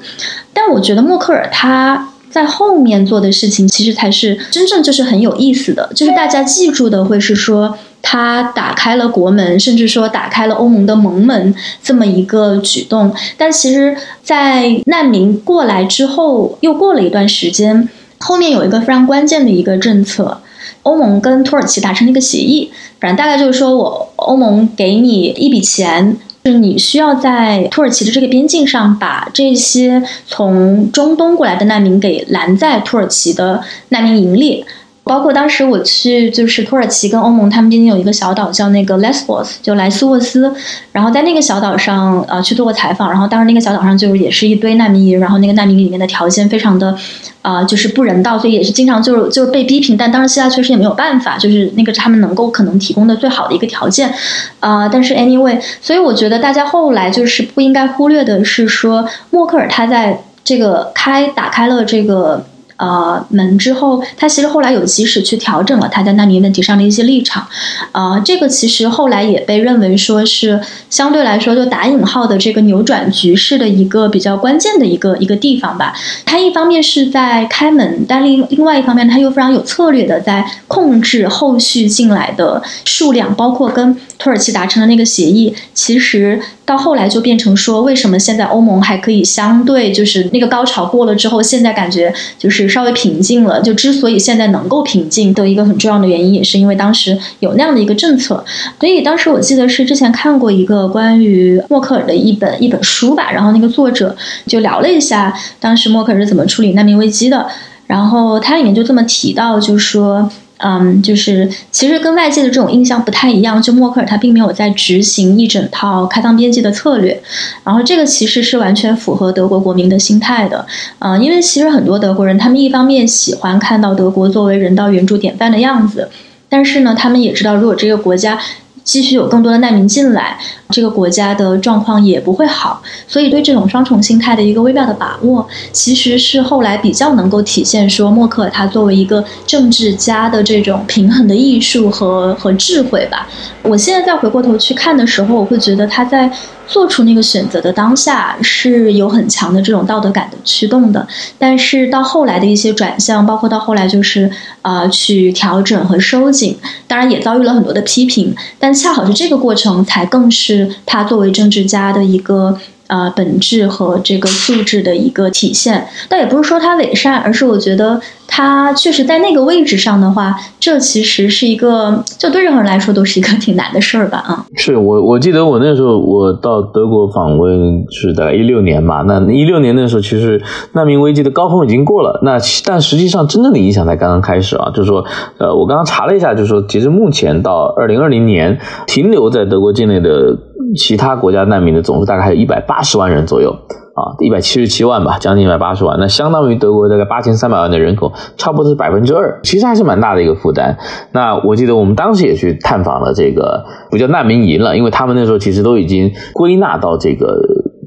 [0.52, 13.14] 但我觉得默克尔他在后面做的事情，其实才是真正就是很有意思的，就是大家记住的会是说他打开了国门，甚至说打开了欧盟的盟门这么一个举动。
[13.36, 17.88] 但其实，在难民过来之后，又过了一段时间。
[18.20, 20.40] 后面有一个非常关键的一个政策，
[20.82, 22.68] 欧盟跟土耳其达成了一个协议，
[22.98, 34.64] 反正大概就是说我欧盟给你一笔钱，是你需要在土耳其的这个边境上把这些从中东过来的难民给拦在土耳其的难民营里。
[35.08, 40.54] 包括当时我去，就是土耳其跟欧盟他们边境有一个小岛叫那个 Lesbos，就莱斯沃斯。
[40.92, 43.10] 然后在那个小岛上，呃，去做过采访。
[43.10, 46.94] 然后当时那个小岛上就也是一堆难民营，然后那个难民营里面的条件非常的，
[47.40, 49.96] 啊，就是不人道，所以也是经常就是就是被逼平。
[49.96, 54.12] 但当时希腊确实也没有办法，就是那个他们能够可能提供的最好的一个条件，
[54.60, 62.44] 啊，但是 anyway，所以我觉得大家后来就是不应该忽略的是说，默克尔他在这个开打开了这个。
[62.78, 67.46] 呃，门之后，他其实后来有及时去调整了他在难民问题上的一些立场，
[67.92, 75.92] 呃，这个其实后来也被认为说是相对来说就打引号的这个扭转局势的一个比较关键的一个一个地方吧。
[76.24, 86.40] 他一方面是在开门，但另另外一方面他又非常有策略的在控制后续进来的数量，包括跟土耳其达成的那个协议，其实。
[86.68, 93.62] 到后来就变成说，为什么现在欧盟还可以相对就是那个高潮过了之后，现在感觉就是稍微平静了。
[93.62, 98.44] 就之所以现在能够平静的一个很重要的原因，也是因为当时有那样的一个政策。
[98.78, 104.14] 所以当时我记得是之前看过一个关于默克尔的一本一本书吧，然后那个作者
[104.46, 107.48] 就聊了一下当时默克尔是怎么处理难民危机的，
[107.86, 110.30] 然后它里面就这么提到，就是说。
[110.58, 117.20] 嗯，就是其实跟外界的这种印象不太一样，就默克尔他并没有在执行一整套开放边界的策略，
[117.64, 120.66] 然后这个其实是完全符合德国国民的心态的，
[120.98, 126.08] 嗯，因为其实很多德国人他们一方面喜欢看到德国作为人道援助典范的样子，
[126.48, 128.38] 但是呢，他们也知道如果这个国家。
[128.84, 130.38] 继续有更多的难民进来，
[130.70, 132.82] 这个国家的状况也不会好。
[133.06, 143.28] 所以对这种双重心态的一个微妙的把握，其实是后来比较能够体现说默克尔他作为一个政治家的这种平衡的艺术和和智慧吧。
[143.62, 146.30] 我现在再回过头去看的时候，我会觉得他在。
[146.68, 151.08] 做出那个选择的当下是有很强的这种道德感的驱动的，
[151.38, 162.56] 但是到后来的一些转向，包括到后来就是啊去调整和收紧，当然也遭遇了很多的批评，但恰好是这个过程才更是他作为政治家的一个。
[162.88, 174.16] 啊，本质和这个素质的一个体现，倒也不是说他伪善，而是我觉得他确实在那个位置上的话，这其实是一个，就对任何人来说都是一个 挺难的事儿吧？
[174.26, 180.42] 啊，是我我记得我那时候我到德国访问是在一六年嘛，那一六年那时候其实
[180.72, 185.04] 难民危机的高峰已经过了，那但实际上真正的影响才刚刚开始啊，就是说，
[185.36, 190.38] 呃，我刚刚查了一下，就是说截至目前到二零二零年停留在德国境内的。
[190.76, 193.50] 其他国家难民的总数大概还有一百八十万人左右
[193.94, 200.76] 啊，一百七十七万吧，将近一百八十万，那相当于德国大概八千三百万的人口，差不多是百分之二，其实还是蛮大的一个负担。
[201.12, 207.40] 那我记得我们当时也去探访了这个不叫难民营了，因为他们那时候其实都已经归纳到这个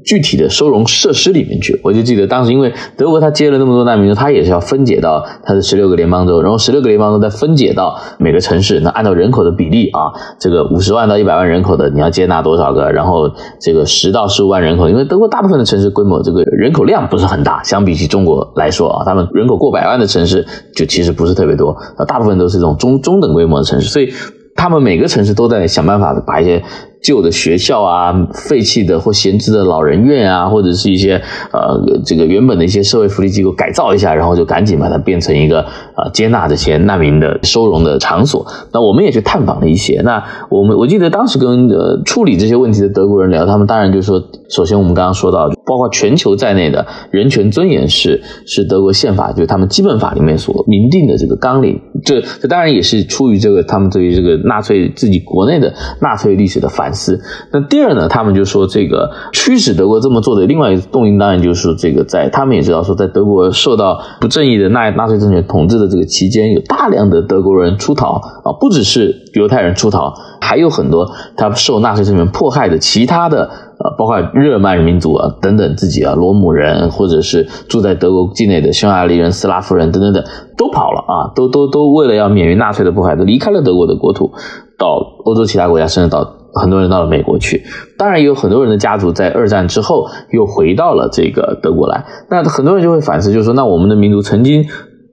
[0.04, 1.80] 具体的收容设施里面去。
[1.82, 8.80] 我就记得当时，因为德国他接了那么多难民，他也是要分解到他的十六个联邦州，然后十六个联邦州再分解到每个城市。
[8.80, 12.90] 那按照人口的比例啊，这个五十万到一百万人口的，你要接纳多少个？
[12.92, 13.30] 然后
[13.60, 21.76] 这个十到十五万人口，因为德国大部分的城市规模，这个人口量不是很大，相比起中国来说啊，他们人口过百万的城市就其实不是特别多，
[22.06, 24.12] 大部分都是这种中中等规模的城市，所以。
[24.54, 26.62] 他们每个城市都在想办法把一些
[27.02, 31.20] 旧的学校啊、废弃的或闲置的老人院啊，或者是一些
[31.52, 35.60] 呃这个原本的一些社会福利机构改造一下，然后就赶紧把它变成一个
[35.96, 38.46] 呃接纳这些难民的收容的场所。
[38.72, 40.00] 那我们也去探访了一些。
[40.04, 51.80] 那我们我记得当时跟呃处理这些问题的德国人聊，他们当然就说，首先我们刚刚说到，包括全球在内的人权尊严是是德国宪法，就是他们基本法里面所明定的这个纲领。
[52.04, 57.20] 这这当然也是出于这个他们对于这个纳粹自己国内的纳粹历史的反思。
[57.52, 73.50] 那第二呢，他们就说这个驱使德国这么做的另外一个动因，当然就是这个在他们也知道说，在德国受到不正义的纳纳粹政权统治的这个期间，有大量的德国人出逃啊，不只是犹太人出逃，还有很多他受纳粹政权迫害的其他的。
[73.82, 80.22] 啊，包括日耳曼民族啊等等，自己啊罗姆人，或者是住在德国境内的匈牙利人、斯拉夫人等等等，
[80.56, 84.30] 都跑了啊，都都都为了要免于纳粹的迫害，都离开了德国的国土，
[84.78, 87.64] 到欧洲其他国家，甚至到很多人到了美国去。
[87.96, 92.04] 当然，也有很多人的家族在二战之后又回到了这个德国来。
[92.28, 94.64] 那很多人就会反思，就是说，那我们的民族曾经。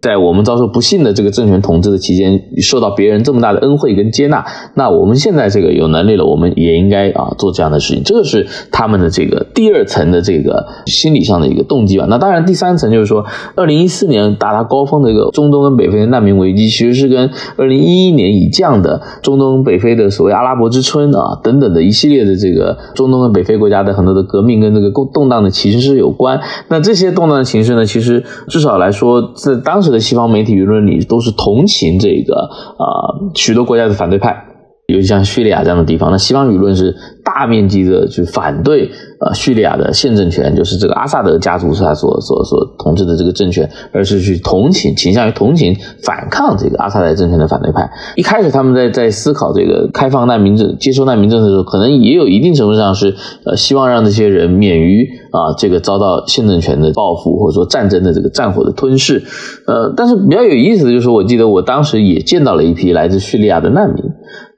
[0.01, 4.45] 在我们遭受不幸的这个政权统治的期间，受到别人这么大的恩惠跟接纳，
[4.75, 8.01] 那我们现在这个有能力了，我们也应该啊做这样的事情。
[8.05, 12.05] 这个是他们的这个第二层的这个心理上的一个动机吧。
[12.09, 26.39] 那当然，第三层就是说，二零一四年达到高峰的一个中东跟北非的难民危机，其实是跟二零一一年以降的中东北非的所谓阿拉伯之春啊等等的一系列的这个中东跟北非国家的很多的革命跟这个动荡的情势有关。
[26.69, 29.88] 那这些动荡的情势呢，其实至少来说，在当时。
[29.91, 34.45] 的西方媒体舆论里都是同情这个啊许多国家的反对派，
[34.93, 38.89] 尤其像叙利亚这样的地方，那西方舆论是大面积的去反对。
[39.21, 47.91] 呃，叙利亚的现政权就是这个阿萨德家族是他所所所统治的这个政权，而是去同情，倾向于同情反抗这个阿萨德政权的反对派。
[48.15, 53.13] 一开始他们在在思考这个开放难民政、接收难民政策的时候，可能也有一定程度上是
[53.43, 59.21] 呃希望让这些人免于啊这个遭到现政权的报复或者说战争的这个战火的吞噬。
[59.67, 64.01] 呃，但是比较有意思的就是，我记得我当时也见到了一批来自叙利亚的难民。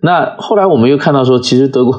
[0.01, 1.93] 那后来我们又看到说，其实德国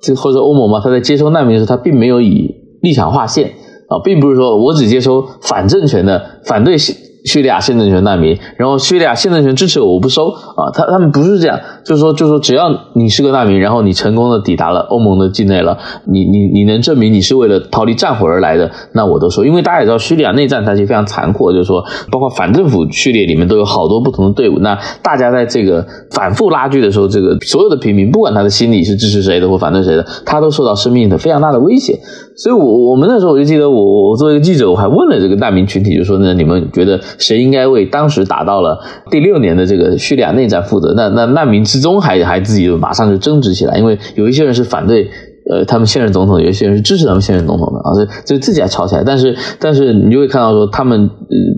[0.00, 3.48] 就 或者欧盟嘛，他在接收难民的时候，他并没有以立场划线
[3.88, 10.70] 啊，并不是说我只接收反政权的、反对叙利亚现政权难民，然后叙利亚现政权支持我，我不收啊。
[10.72, 19.46] 他他们不是这样，就是说，就是说，只要你是个难民，然后你成功的抵达了欧盟的境内了，你你你能证明你是为了逃离战火而来的，那我都说。
[19.46, 21.82] 因为大家也知道，叙利亚内战它其实非常残酷，就是说，
[22.12, 24.58] 包括反政府序列里面都有好多不同的队伍。
[24.58, 31.98] 那大家在这个反复拉锯的时候，这个所有的平民，不管他的心理是支持谁的或反对谁的，他都受到生命的非常大的威胁。
[32.36, 38.78] 所以，我我们那时候我就记得，我我我作为一个记者，我还问了这个难民群体，就说呢，你们觉得谁应该为当时打到了
[39.10, 40.92] 第六年的这个叙利亚内战负责？
[40.94, 45.08] 那那难民之终还还自己就马上就争执起来，因为有一些人是反对
[45.50, 49.02] 呃他们现任总统，有一些人是支持他们现任总统的啊，所以所以自己还吵起来。
[49.04, 51.10] 但是 但是你就会看到说，他们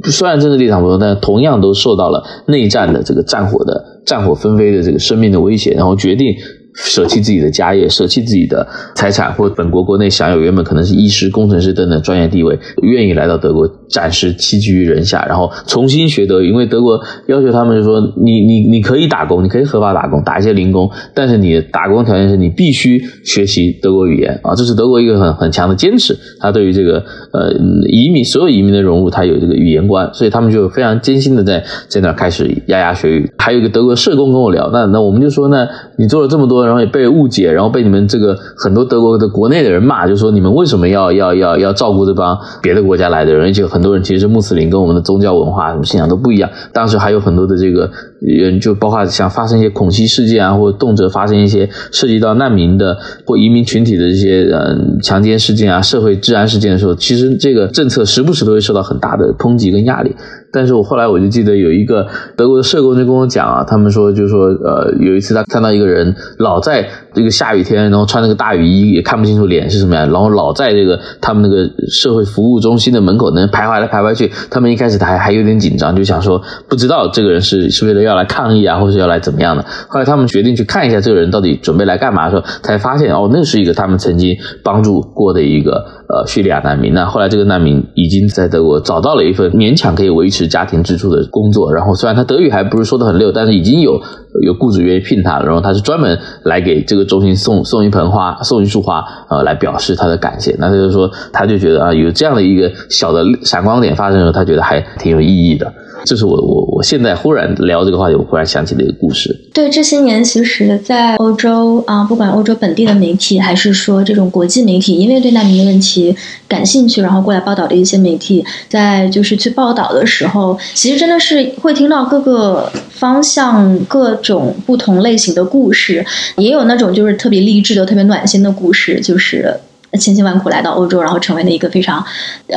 [0.04, 6.34] 虽然政治立场不同，但同样都受到了内战的这个战火的战火纷飞的这个生命的威胁，然后决定。
[6.82, 16.48] 舍弃自己的家业，舍弃自己的财产，或本国国内享有原本可能是医师、工程师等等专业地位，愿意来到德国暂时栖居于人下，然后重新学德语。
[16.48, 16.98] 因为德国
[17.28, 26.16] 要求他们就说，你你你可以打工，你可以合法打工，打一些零工，但是你打工条件是你必须学习德国语言啊，这是德国一个很很强的坚持。
[26.40, 27.52] 他对于这个呃
[27.88, 33.30] 移民，所有移民的融入，他有这个语言观，所以他们就非常艰辛的在在那开始牙牙学语。
[33.36, 35.66] 还有一个德国社工跟我聊，那那我们就说呢，
[35.98, 36.69] 你做了这么多。
[36.70, 43.48] 然后也被误解，然后被你们这个很多德国的国内的人骂，就说你们为什么要要要要照顾这帮别的国家来的人？
[43.48, 46.48] 而且很多人其实穆斯林，跟我们的宗教文化什么信仰都不一样。
[46.72, 47.90] 当时还有很多的这个
[48.20, 60.14] 人，就包括像发生一些恐袭事件啊，或者动辄发生一些涉及到难民的或移民群体的这些嗯强奸事件啊、社会治安事件的时候，其实这个政策时不时都会受到很大的抨击跟压力。
[60.52, 62.04] 但是我后来我就记得有一个
[62.36, 74.30] 德国的社工就跟我讲啊，他们说就是说呃有一次他看到一个人老在这个下雨天，然后穿那个大雨衣也看不清楚脸是什么样，然后老在这个他们那个社会服务中心的门口能徘徊来徘徊去。
[74.50, 79.64] 他们一开始还还有点紧张，就想说不知道这个人是是为了要要来抗议啊，或者要来怎么样的。
[79.88, 85.72] 后来他们决定去看一下这个人到底准备来干嘛的时候，才发现哦，那是一个他们曾经帮助过的一个
[86.08, 86.92] 呃叙利亚难民。
[86.92, 94.00] 那后来这个难民已经在德国找到了一份勉强可以维持家庭支出的工作，然后虽然他德语还不是说的很溜，但是已经有
[94.42, 95.46] 有雇主愿意聘他了。
[95.46, 100.56] 然后他是专门来给这个中心送送一盆花，送一束花，呃，来表示他的感谢。
[100.58, 105.72] 那他就说，他就觉得啊，有这样的一个小的闪光点发生的时候，他觉得还挺有意义的。
[106.04, 109.34] 这是我我我现在忽然聊这个话题，我忽然想起的一个故事。
[109.52, 116.14] 对，这些年其实，在欧洲啊，不管欧洲本地的媒体，还是说这种国际媒体，因为对难民的问题
[116.48, 126.04] 感兴趣，然后过来报道的一些媒体，在就是去报道的时候，其实真的是会听到各个方向、各种不同类型的故事，
[126.36, 129.54] 也有那种就是特别励志的、特别暖心的故事，就是。
[129.98, 132.04] 千辛万苦来到欧洲，然后成为了一个非常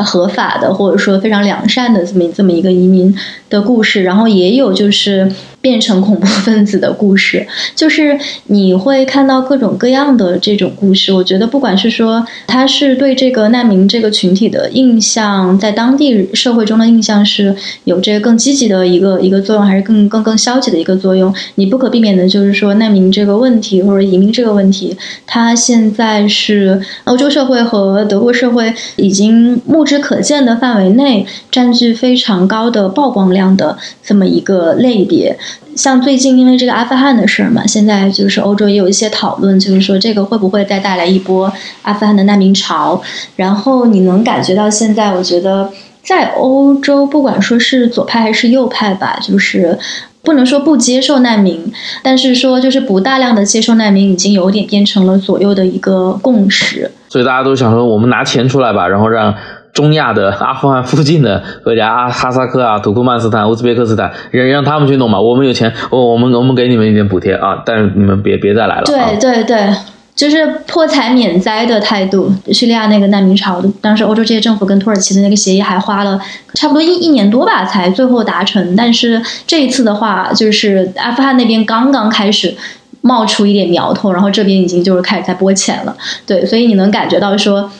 [0.03, 3.15] 合法的，或者说非常良善的这么这么一个移民
[3.49, 5.31] 的故事，然后也有就是。
[5.63, 11.13] 变成恐怖分子的故事，就是你会看到各种各样的这种故事。
[11.13, 35.37] 我觉得，不管是说他是对这个难民这个群体的印象，在当地社会中的印象是有这个更积极的一个一个作用，还是更更更消极的一个作用，你不可避免的就是说难民这个问题或者移民这个问题，它现在是欧洲社会和德国社会已经目之可见的范围内占据非常高的曝光量的这么一个类别。
[35.75, 41.51] 像最近因为这个阿富汗的事儿嘛，现在就是欧洲也有一些讨论，就是说这个会不会再带来一波
[41.81, 43.01] 阿富汗的难民潮？
[43.35, 45.69] 然后你能感觉到现在，我觉得
[46.03, 49.77] 在欧洲，不管说是左派还是右派吧，就是
[50.21, 51.59] 不能说不接受难民，
[52.03, 56.91] 但是说就是不大量的接受难民，已经有点变成了左右的一个共识。
[57.09, 59.33] 所以大家都想说，我们拿钱出来吧，然后让。
[59.73, 65.19] 中亚的阿富汗附近的国家啊，哈萨克啊、土库曼斯坦、乌兹别克斯坦，让让他们去弄吧。
[65.19, 68.83] 我们有钱，我我们我们给你们一点补贴啊，但是你们别别再来了。
[68.85, 69.67] 对对对，
[70.15, 72.31] 就是破财免灾的态度。
[72.51, 76.21] 叙利亚那个难民潮，当时欧洲这些政府跟土耳其的那个协议还花了
[76.53, 78.75] 差不多一一年多吧，才最后达成。
[78.75, 82.55] 但是这一次的话，就是阿富汗那边刚刚开始
[83.01, 85.97] 冒出一点苗头，然后这边已经就是开始在拨钱了。
[86.27, 87.71] 对，所以你能感觉到说。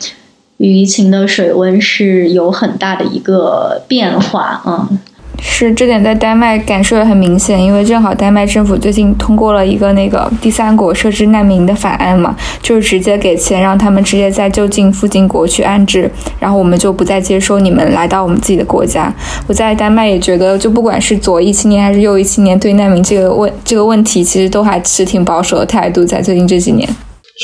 [0.63, 4.97] 舆情的水温是有很大的一个变化，嗯，
[5.41, 16.09] 是这点在丹麦感受也很明显，因为正好丹麦政府最近通过了一个那个第三国设置难民的法案嘛，就是直接给钱让他们直接在就近附近国去安置，
[16.39, 19.13] 然后我们就不再接收你们来到我们自己的国家。
[19.47, 26.87] 我在丹麦也觉得，就不管是左翼青年还是右翼青年，对难民这个问这个问题，其实都还持挺保守的态度，在最近这几年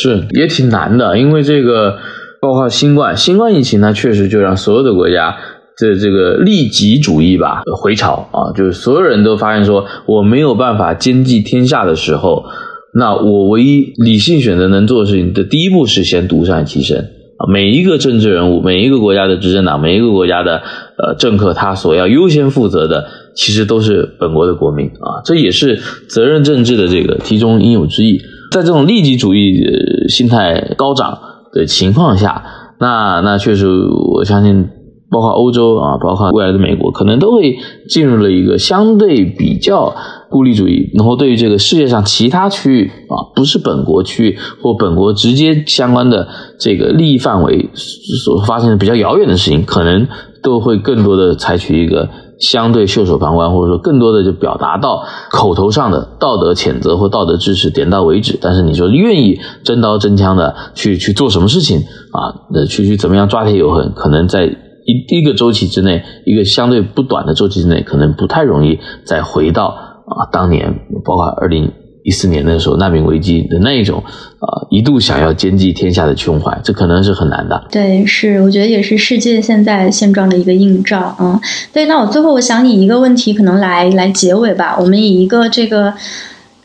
[0.02, 1.98] 是也挺难的，因为这个。
[2.42, 5.36] 包括新冠，新冠疫情呢，确实就让所有的国家
[5.78, 12.46] 的这个利己主义吧回潮啊，就是所有人都发现说，我没有办法兼济天下的时候，
[12.94, 16.98] 那我唯一理性选择能做的事情的第一步是先独善其身
[17.38, 17.48] 啊。
[17.52, 20.62] 每一个政治人物，每一个国家的执政党，每一个国家的
[20.98, 25.24] 呃政客，他所要优先负责的，其实都是本国的国民啊。
[25.26, 25.80] 这也是
[26.10, 28.22] 责任政治的这个题中应有之义。
[28.52, 29.62] 在这种利己主义
[30.08, 31.20] 心态高涨。
[31.54, 32.44] 的情况下，
[32.80, 34.70] 那那确实，我相信，
[35.10, 37.58] 包括欧洲啊，包括未来的美国，可能都会
[37.90, 39.96] 进入了一个相对比较
[40.30, 46.28] 孤立主义，然后对于这个世界上其他区域啊，不是本国区域或本国直接相关的
[46.60, 50.08] 这个利益范围所发生的比较遥远的事情，可能
[50.44, 52.10] 都会更多的采取一个。
[52.40, 58.40] 相对袖手旁观，或者说更多的就表达到口头上的道德谴责或道德支持，点到为止。
[58.42, 62.48] 但是你说愿意真刀真枪的去去做什么事情啊？
[62.52, 63.92] 那，去去怎么样抓铁有痕？
[63.94, 69.66] 可能在一一个周期之内，一个相对不短的周期之内，可能不太容易再回到
[70.06, 71.72] 啊当年，包括二零。
[72.04, 74.04] 一四年的时候，难民危机的那一种，
[74.40, 77.68] 呃，一度想要兼济天下的胸怀，这可能是很难的。
[77.72, 81.00] 对，是，我觉得也是世界现在现状的一个映照。
[81.18, 81.40] 啊，
[81.74, 85.94] 对，那我最后我想以一个问题可能来来结尾吧，我们以一个这个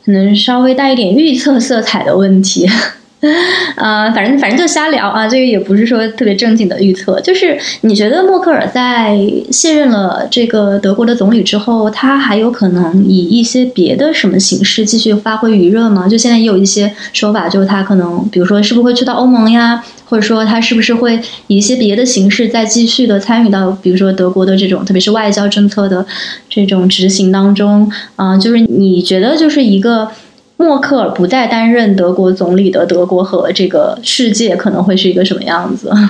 [0.05, 2.69] 可能稍微带一点预测色彩的问题。
[3.77, 7.21] 呃，反正反正就瞎聊啊，这个也不是说特别正经的预测。
[7.21, 9.19] 就是你觉得默克尔在
[9.51, 16.07] 卸任了这个德国的总理之后，他还有可能以一些别的什么形式继续发挥余热吗？
[16.07, 26.05] 就现在也有一些说法，就是他可能，比如说是不是会去到欧盟呀，或者说他是不是会以一些别的形式再继续的参与到，比如说德国的这种特别是外交政策的
[26.51, 28.37] 这种执行当中啊？
[28.37, 30.09] 就是你觉得就是一个。
[30.57, 35.91] 默克尔不再担任德国总理的德国和这个世界可能会是一个什么样子？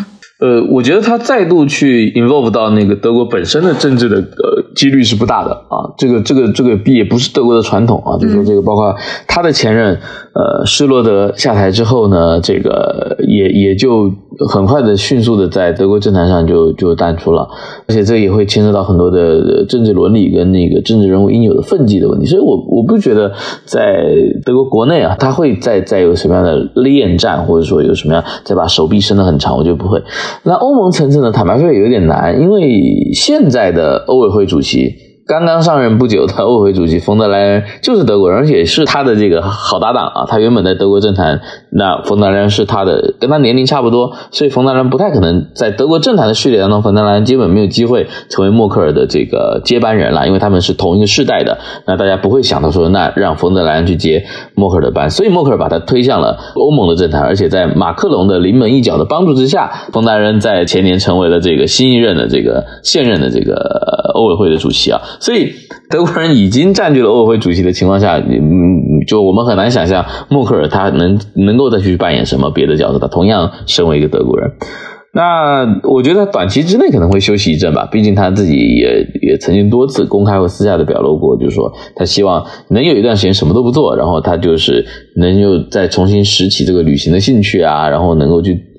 [0.40, 5.88] 呃，我觉得他再度去 involve 到那个德国本身的政治的呃几率是不大的啊。
[5.96, 8.94] 这个这个这个 B 也不是德国的传统啊，就是说这个包括
[9.28, 9.98] 他的前任
[10.34, 14.10] 呃施罗德下台之后呢，这个也也就
[14.48, 17.48] 很快的迅速的在德国政坛上就就淡出了，
[17.86, 22.26] 而且这也会牵涉到很多的政治伦理跟那个政治人物应有的分际的问题。
[22.26, 23.32] 所以我我不觉得
[23.64, 24.04] 在
[24.44, 30.02] 德国国内啊，他会再再有什么样的恋战，或者说有什么样再把手臂伸得很长，我觉得不会。
[30.42, 31.30] 那欧盟层次呢？
[31.30, 35.13] 坦白说也有点难，因为现在的欧委会主席。
[35.26, 40.26] 刚刚上任不久的欧委会主席冯德莱恩就是德国人，而且是他的这个好搭档啊。
[40.28, 41.40] 他原本在德国政坛，
[41.70, 51.56] 那冯德莱恩是他的，跟他年龄差不多，所以冯德莱恩不太可能在德国政坛的序列当中，冯德莱恩基本没有机会成为默克尔的这个接班人了，因为他们是同一个世代的。
[51.86, 65.00] 那大家不会想到说，那让冯德莱恩去接默克尔的班，所以默克尔把他推向了欧盟的政坛，而且在马克龙的临门一脚的帮助之下，冯德莱恩在前年成为了这个新一任的这个现任的这个欧委会的主席啊。
[65.20, 65.52] 所以
[65.90, 72.98] 德国人已经占据了欧委会主席的情况下，嗯，就我们很难想象默克尔他能能够再去扮演什么别的角色。
[72.98, 74.50] 他同样身为一个德国人，
[75.12, 77.88] 那我觉得短期之内可能会休息一阵吧。
[77.90, 84.84] 毕竟他自己也也曾经多次公开或私下的表露过，就是说他希望能有一段时间什么都不做，然后他就是
[85.16, 88.73] 能又再重新拾起这个旅行的兴趣啊，然后能够去。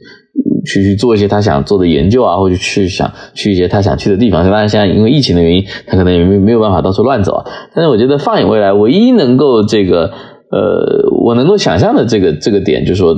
[0.65, 4.43] 去去做一些他想做的研究啊，或者去想去一些他想去的地方。
[4.43, 7.43] 当然，现在因为疫情的原因，他可能也没没有办法到处乱走。
[7.73, 10.11] 但是，我觉得放眼未来，唯一能够这个
[10.51, 13.15] 呃，我能够想象的这个这个点，就是说，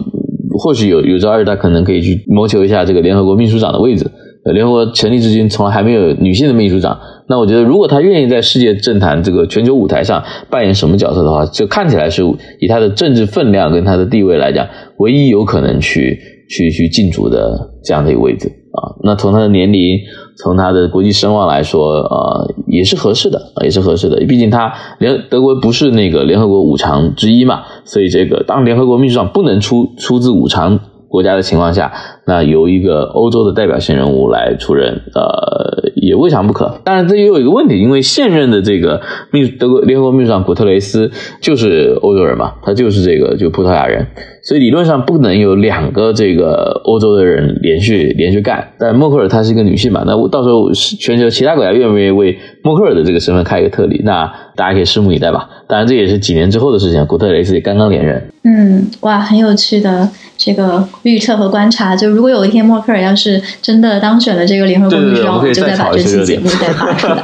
[0.59, 4.11] 或许有有朝一日他可能可以去谋求一下这个联合国秘书长的位置。
[4.53, 6.97] 联合国成立至今，从来还没有女性的秘书长。
[7.27, 12.23] 那我觉得，如果他愿意在世界政坛这个全球舞台上扮演什么角色的话，就看起来是
[12.61, 14.65] 以他的政治分量跟他的地位来讲，
[14.99, 16.17] 唯一有可能去。
[16.47, 19.97] 去去进驻的这样的一个位置啊，那从他的年龄，
[20.37, 24.17] 从他的国际声望来说，啊，也是合适的，也是合适的。
[24.27, 30.79] 毕竟他联德国不是那个联合国五常之一嘛，所以这个当联合国秘书长不能出出自五常
[31.09, 31.91] 国家的情况下，
[32.25, 36.79] 那由一个欧洲的代表性人物来出任，呃，也未尝不可。
[36.83, 39.01] 当然，这也有一个问题，因为现任的这个
[39.31, 41.11] 秘德国联合国秘书长古特雷斯
[41.41, 44.05] 就是欧洲人嘛，他就是这个就葡萄牙人。
[44.43, 54.25] 所以理论上不能有两个这个欧洲的人连续连续干，但默克尔她是一个女性嘛，那我到时候全球其他国家愿不愿意为默克尔的这个身份开一个特例，那
[54.55, 55.49] 大家可以拭目以待吧。
[55.67, 58.23] 当然这也是几年之后的事情，古特雷斯也刚刚连任。
[58.45, 60.07] 嗯，哇，很有趣的
[60.37, 61.95] 这个预测和观察。
[61.95, 67.23] 就如果有一天默克尔要是真的当选了这个联合国秘书长，我们就再把这期节目再发出来。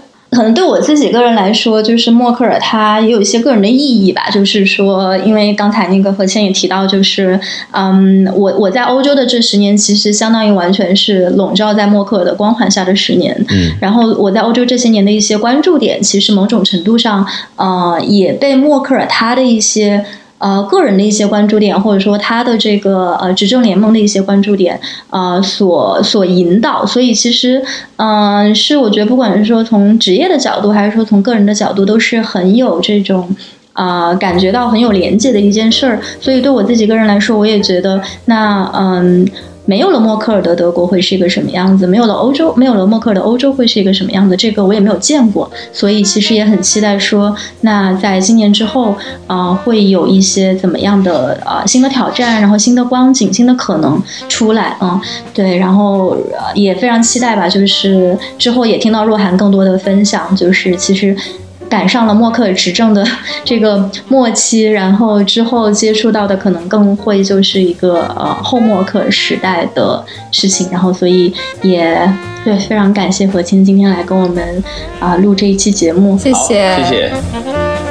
[0.30, 4.30] 可能对我自己个人来说，就是默克尔他也有一些个人的意义吧。
[4.30, 7.38] 就是说，因为刚才那个何谦也提到，就是
[7.72, 13.36] 嗯，我我在欧洲的这十年，其实相当于完全是笼罩在默克尔的光环下的十年。
[13.50, 17.26] 嗯，然后我在欧洲这些年的一些关注点，其实某种程度上，
[17.56, 20.04] 呃，也被默克尔他的一些。
[20.40, 24.80] 呃，个人的一些关注点，或者说他的这个呃执政联盟的一些关注点，
[25.10, 27.62] 呃，所所引导，所以其实，
[27.96, 33.28] 嗯，是我觉得不管是说从职业的角度，还是说从个人的角度，都是很有这种
[33.74, 36.00] 啊感觉到很有连接的一件事儿。
[36.20, 39.28] 所以对我自己个人来说，我也觉得那嗯。
[39.70, 41.86] 没有了默克尔的德国会是一个什么样子？
[41.86, 44.36] 没有了欧洲，没有了默克尔的欧洲会是一个什么样子？
[44.36, 48.96] 这个我也没有见过，所以其实也很期待说，那在今年之后
[49.28, 55.00] 啊，会有一些怎么样的啊新的挑战，然后新的光景、新的可能出来啊？
[55.32, 56.16] 对，然后
[56.56, 61.16] 也非常期待吧，就是之后也听到若涵更多的分享，就是其实。
[61.70, 63.06] 赶上了默克尔执政的
[63.44, 71.32] 这个末期，然后之后接触到的可能更会就是一个呃后默克尔时代的事情，然后所以
[71.62, 72.12] 也
[72.44, 74.62] 对非常感谢何清今天来跟我们
[74.98, 76.76] 啊录这一期节目，谢谢。
[76.76, 77.89] 谢谢。